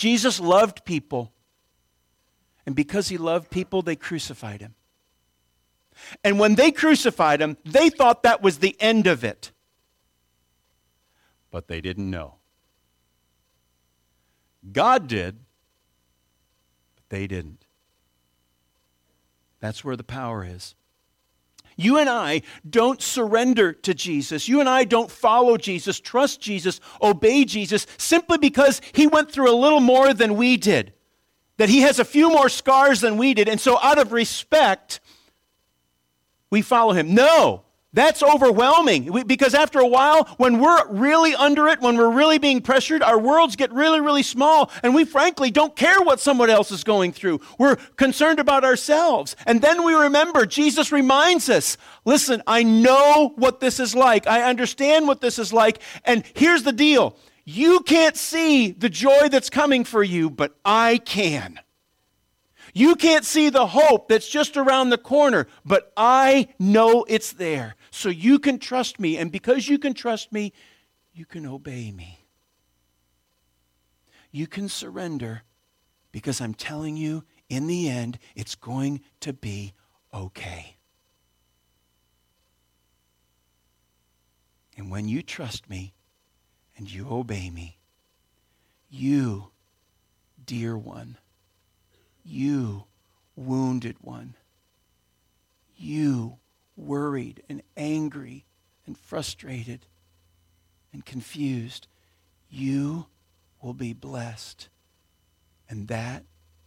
Jesus 0.02 0.40
loved 0.40 0.84
people, 0.84 1.32
and 2.66 2.76
because 2.76 3.10
he 3.10 3.20
loved 3.20 3.52
people, 3.52 3.84
they 3.84 3.96
crucified 3.96 4.60
him. 4.60 4.74
And 6.24 6.40
when 6.40 6.56
they 6.56 6.72
crucified 6.72 7.40
him, 7.40 7.56
they 7.64 7.92
thought 7.92 8.24
that 8.24 8.42
was 8.42 8.58
the 8.58 8.76
end 8.80 9.06
of 9.06 9.24
it. 9.24 9.52
But 11.52 11.68
they 11.68 11.82
didn't 11.82 12.10
know. 12.10 12.38
God 14.72 15.08
did, 15.08 15.38
but 16.96 17.04
they 17.10 17.28
didn't. 17.28 17.66
That's 19.60 19.84
where 19.84 19.96
the 19.96 20.04
power 20.04 20.44
is. 20.44 20.74
You 21.78 21.98
and 21.98 22.10
I 22.10 22.42
don't 22.70 23.02
surrender 23.02 23.74
to 23.74 23.94
Jesus. 23.94 24.48
You 24.48 24.60
and 24.60 24.70
I 24.70 24.84
don't 24.84 25.10
follow 25.10 25.58
Jesus, 25.58 26.00
trust 26.00 26.42
Jesus, 26.42 26.80
obey 27.02 27.46
Jesus 27.46 27.88
simply 27.98 28.38
because 28.38 28.82
he 28.94 29.08
went 29.08 29.32
through 29.32 29.52
a 29.52 29.56
little 29.56 29.80
more 29.80 30.14
than 30.14 30.36
we 30.36 30.58
did. 30.58 30.94
That 31.58 31.70
he 31.70 31.82
has 31.82 32.00
a 32.00 32.06
few 32.06 32.30
more 32.30 32.50
scars 32.50 33.02
than 33.02 33.18
we 33.18 33.34
did. 33.34 33.48
And 33.48 33.60
so, 33.60 33.80
out 33.82 34.00
of 34.00 34.12
respect, 34.12 35.00
we 36.50 36.62
follow 36.62 36.94
him. 36.94 37.14
No, 37.14 37.64
that's 37.94 38.24
overwhelming 38.24 39.24
because 39.28 39.54
after 39.54 39.80
a 39.80 39.88
while, 39.88 40.24
when 40.38 40.60
we're 40.60 40.88
really 40.90 41.36
under 41.36 41.68
it, 41.68 41.82
when 41.82 41.98
we're 41.98 42.12
really 42.12 42.38
being 42.38 42.62
pressured, 42.62 43.04
our 43.04 43.20
worlds 43.20 43.58
get 43.58 43.72
really, 43.74 44.00
really 44.00 44.24
small, 44.24 44.72
and 44.82 44.96
we 44.96 45.04
frankly 45.04 45.52
don't 45.52 45.76
care 45.76 46.02
what 46.02 46.20
someone 46.22 46.50
else 46.50 46.72
is 46.72 46.86
going 46.86 47.12
through. 47.12 47.42
We're 47.60 47.76
concerned 47.98 48.40
about 48.40 48.64
ourselves. 48.64 49.36
And 49.46 49.62
then 49.62 49.84
we 49.84 49.94
remember, 49.94 50.46
Jesus 50.46 50.92
reminds 50.92 51.50
us 51.50 51.78
listen, 52.06 52.42
I 52.48 52.64
know 52.64 53.34
what 53.36 53.60
this 53.60 53.80
is 53.80 53.94
like, 53.94 54.26
I 54.26 54.44
understand 54.44 55.08
what 55.08 55.22
this 55.22 55.38
is 55.38 55.52
like, 55.52 55.82
and 56.06 56.24
here's 56.34 56.64
the 56.64 56.72
deal 56.72 57.18
you 57.44 57.82
can't 57.82 58.16
see 58.16 58.72
the 58.72 58.90
joy 58.90 59.28
that's 59.30 59.50
coming 59.50 59.84
for 59.84 60.04
you, 60.04 60.30
but 60.30 60.56
I 60.64 60.98
can. 61.00 61.60
You 62.74 62.96
can't 62.96 63.26
see 63.26 63.50
the 63.50 63.68
hope 63.68 64.08
that's 64.08 64.30
just 64.30 64.56
around 64.58 64.90
the 64.90 64.98
corner, 64.98 65.48
but 65.66 65.92
I 65.98 66.50
know 66.60 67.06
it's 67.08 67.34
there. 67.34 67.76
So 67.92 68.10
you 68.10 68.40
can 68.40 68.60
trust 68.60 69.00
me. 69.00 69.18
And 69.18 69.32
because 69.32 69.68
you 69.68 69.78
can 69.78 69.94
trust 69.94 70.32
me, 70.32 70.54
you 71.14 71.26
can 71.26 71.46
obey 71.46 71.92
me. 71.92 72.20
You 74.32 74.48
can 74.48 74.70
surrender 74.70 75.44
because 76.12 76.40
I'm 76.40 76.54
telling 76.54 76.96
you, 76.96 77.26
in 77.50 77.68
the 77.68 77.90
end, 77.90 78.18
it's 78.36 78.56
going 78.56 79.02
to 79.20 79.34
be 79.34 79.74
okay. 80.14 80.78
And 84.78 84.90
when 84.90 85.08
you 85.08 85.22
trust 85.22 85.70
me 85.70 85.94
and 86.78 86.90
you 86.90 87.08
obey 87.10 87.50
me, 87.50 87.78
you, 88.90 89.52
dear 90.44 90.78
one, 90.78 91.18
you, 92.24 92.86
wounded 93.36 93.98
one, 94.02 94.36
you, 95.76 96.38
worried 96.76 97.42
and 97.50 97.62
angry 97.76 98.46
and 98.86 98.98
frustrated 98.98 99.86
and 100.94 101.06
confused, 101.06 101.88
you 102.50 103.06
will 103.62 103.74
be 103.74 103.94
blessed. 103.94 104.70
And 105.70 105.88
that 105.88 106.24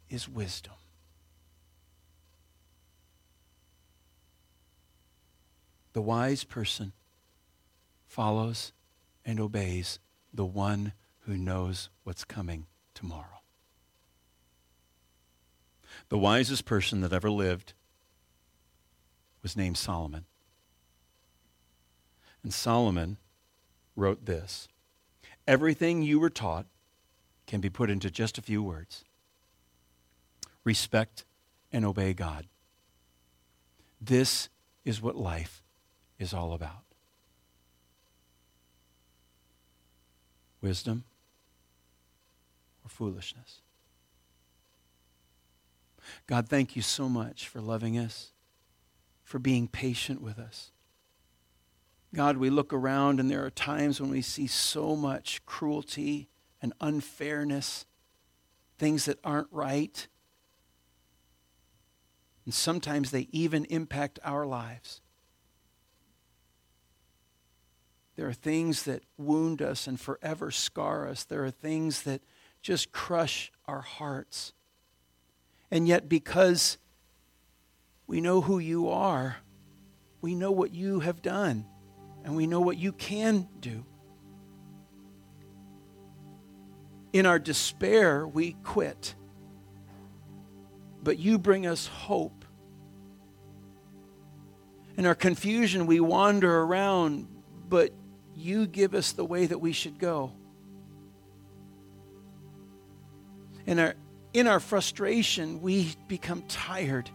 is 0.08 0.28
wisdom. 0.28 0.74
The 5.92 6.02
wise 6.02 6.42
person 6.42 6.92
follows 8.06 8.72
and 9.24 9.38
obeys 9.38 9.98
the 10.32 10.44
one 10.44 10.92
who 11.20 11.36
knows 11.36 11.88
what's 12.02 12.24
coming 12.24 12.66
tomorrow. 12.94 13.43
The 16.09 16.18
wisest 16.18 16.64
person 16.64 17.00
that 17.00 17.12
ever 17.12 17.30
lived 17.30 17.74
was 19.42 19.57
named 19.57 19.76
Solomon. 19.76 20.24
And 22.42 22.52
Solomon 22.52 23.18
wrote 23.96 24.26
this 24.26 24.68
Everything 25.46 26.02
you 26.02 26.18
were 26.18 26.30
taught 26.30 26.66
can 27.46 27.61
be 27.61 27.70
put 27.70 27.90
into 27.90 28.11
just 28.11 28.38
a 28.38 28.42
few 28.42 28.62
words 28.62 29.04
respect 30.64 31.24
and 31.72 31.85
obey 31.85 32.14
God. 32.14 32.46
This 34.00 34.48
is 34.85 35.00
what 35.00 35.16
life 35.16 35.62
is 36.18 36.33
all 36.33 36.52
about. 36.52 36.85
Wisdom 40.61 41.04
or 42.85 42.88
foolishness. 42.88 43.61
God, 46.26 46.48
thank 46.48 46.76
you 46.76 46.82
so 46.82 47.08
much 47.08 47.48
for 47.48 47.60
loving 47.60 47.98
us 47.98 48.32
for 49.24 49.38
being 49.38 49.66
patient 49.66 50.20
with 50.20 50.38
us. 50.38 50.70
God, 52.14 52.36
we 52.36 52.50
look 52.50 52.72
around 52.72 53.18
and 53.18 53.28
there 53.28 53.44
are 53.44 53.50
times 53.50 54.00
when 54.00 54.10
we 54.10 54.22
see 54.22 54.46
so 54.46 54.94
much 54.94 55.44
cruelty 55.46 56.28
and 56.62 56.72
unfairness, 56.80 57.86
things 58.78 59.06
that 59.06 59.18
aren't 59.24 59.48
right. 59.50 60.06
And 62.44 62.54
sometimes 62.54 63.10
they 63.10 63.26
even 63.32 63.64
impact 63.64 64.20
our 64.22 64.46
lives. 64.46 65.00
There 68.16 68.28
are 68.28 68.34
things 68.34 68.84
that 68.84 69.02
wound 69.18 69.60
us 69.60 69.88
and 69.88 69.98
forever 69.98 70.52
scar 70.52 71.08
us. 71.08 71.24
There 71.24 71.44
are 71.44 71.50
things 71.50 72.02
that 72.02 72.22
just 72.62 72.92
crush 72.92 73.50
our 73.66 73.80
hearts. 73.80 74.52
And 75.74 75.88
yet, 75.88 76.08
because 76.08 76.78
we 78.06 78.20
know 78.20 78.40
who 78.40 78.60
you 78.60 78.90
are, 78.90 79.38
we 80.20 80.37
know 80.37 80.52
what 80.52 80.72
you 80.72 81.00
have 81.00 81.20
done, 81.20 81.66
and 82.22 82.37
we 82.37 82.46
know 82.46 82.60
what 82.60 82.76
you 82.76 82.92
can 82.92 83.48
do. 83.58 83.84
In 87.12 87.26
our 87.26 87.40
despair, 87.40 88.24
we 88.24 88.52
quit. 88.62 89.16
But 91.02 91.18
you 91.18 91.40
bring 91.40 91.66
us 91.66 91.88
hope. 91.88 92.44
In 94.96 95.06
our 95.06 95.16
confusion, 95.16 95.87
we 95.87 95.98
wander 95.98 96.60
around, 96.60 97.26
but 97.68 97.90
you 98.37 98.68
give 98.68 98.94
us 98.94 99.10
the 99.10 99.24
way 99.24 99.46
that 99.46 99.58
we 99.58 99.72
should 99.72 99.98
go. 99.98 100.30
In 103.66 103.80
our, 103.80 103.94
in 104.35 104.49
our 104.49 104.59
frustration, 104.59 105.62
we 105.62 105.94
become 106.09 106.42
tired 106.42 107.09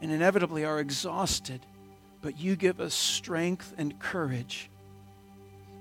and 0.00 0.12
inevitably 0.12 0.64
are 0.64 0.78
exhausted, 0.78 1.60
but 2.22 2.38
you 2.38 2.54
give 2.54 2.80
us 2.80 2.94
strength 2.94 3.74
and 3.76 3.98
courage 3.98 4.70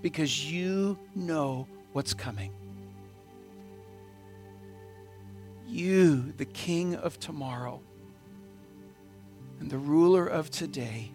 because 0.01 0.51
you 0.51 0.97
know 1.15 1.67
what's 1.93 2.15
coming. 2.15 2.51
You, 5.67 6.33
the 6.35 6.45
King 6.45 6.95
of 6.95 7.19
tomorrow 7.19 7.79
and 9.59 9.69
the 9.69 9.77
ruler 9.77 10.25
of 10.25 10.49
today, 10.49 11.11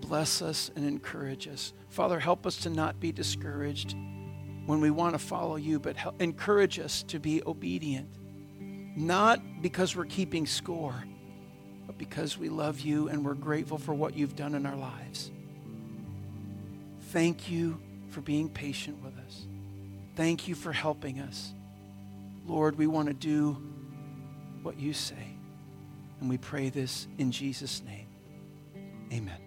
bless 0.00 0.40
us 0.40 0.70
and 0.76 0.86
encourage 0.86 1.48
us. 1.48 1.72
Father, 1.88 2.20
help 2.20 2.46
us 2.46 2.56
to 2.58 2.70
not 2.70 3.00
be 3.00 3.12
discouraged 3.12 3.96
when 4.66 4.80
we 4.80 4.90
want 4.90 5.14
to 5.14 5.18
follow 5.18 5.56
you, 5.56 5.78
but 5.78 5.96
help, 5.96 6.20
encourage 6.20 6.78
us 6.78 7.02
to 7.04 7.18
be 7.18 7.42
obedient. 7.44 8.08
Not 8.96 9.40
because 9.62 9.96
we're 9.96 10.04
keeping 10.04 10.46
score, 10.46 11.04
but 11.86 11.98
because 11.98 12.38
we 12.38 12.48
love 12.48 12.80
you 12.80 13.08
and 13.08 13.24
we're 13.24 13.34
grateful 13.34 13.78
for 13.78 13.94
what 13.94 14.16
you've 14.16 14.36
done 14.36 14.54
in 14.54 14.66
our 14.66 14.76
lives. 14.76 15.30
Thank 17.10 17.50
you 17.50 17.80
for 18.10 18.20
being 18.20 18.48
patient 18.48 19.02
with 19.02 19.18
us. 19.18 19.46
Thank 20.14 20.46
you 20.46 20.54
for 20.54 20.72
helping 20.72 21.20
us. 21.20 21.52
Lord, 22.46 22.76
we 22.76 22.86
want 22.86 23.08
to 23.08 23.14
do 23.14 23.56
what 24.62 24.78
you 24.78 24.92
say. 24.92 25.36
And 26.20 26.28
we 26.28 26.38
pray 26.38 26.68
this 26.70 27.08
in 27.18 27.32
Jesus' 27.32 27.82
name. 27.82 28.06
Amen. 29.12 29.41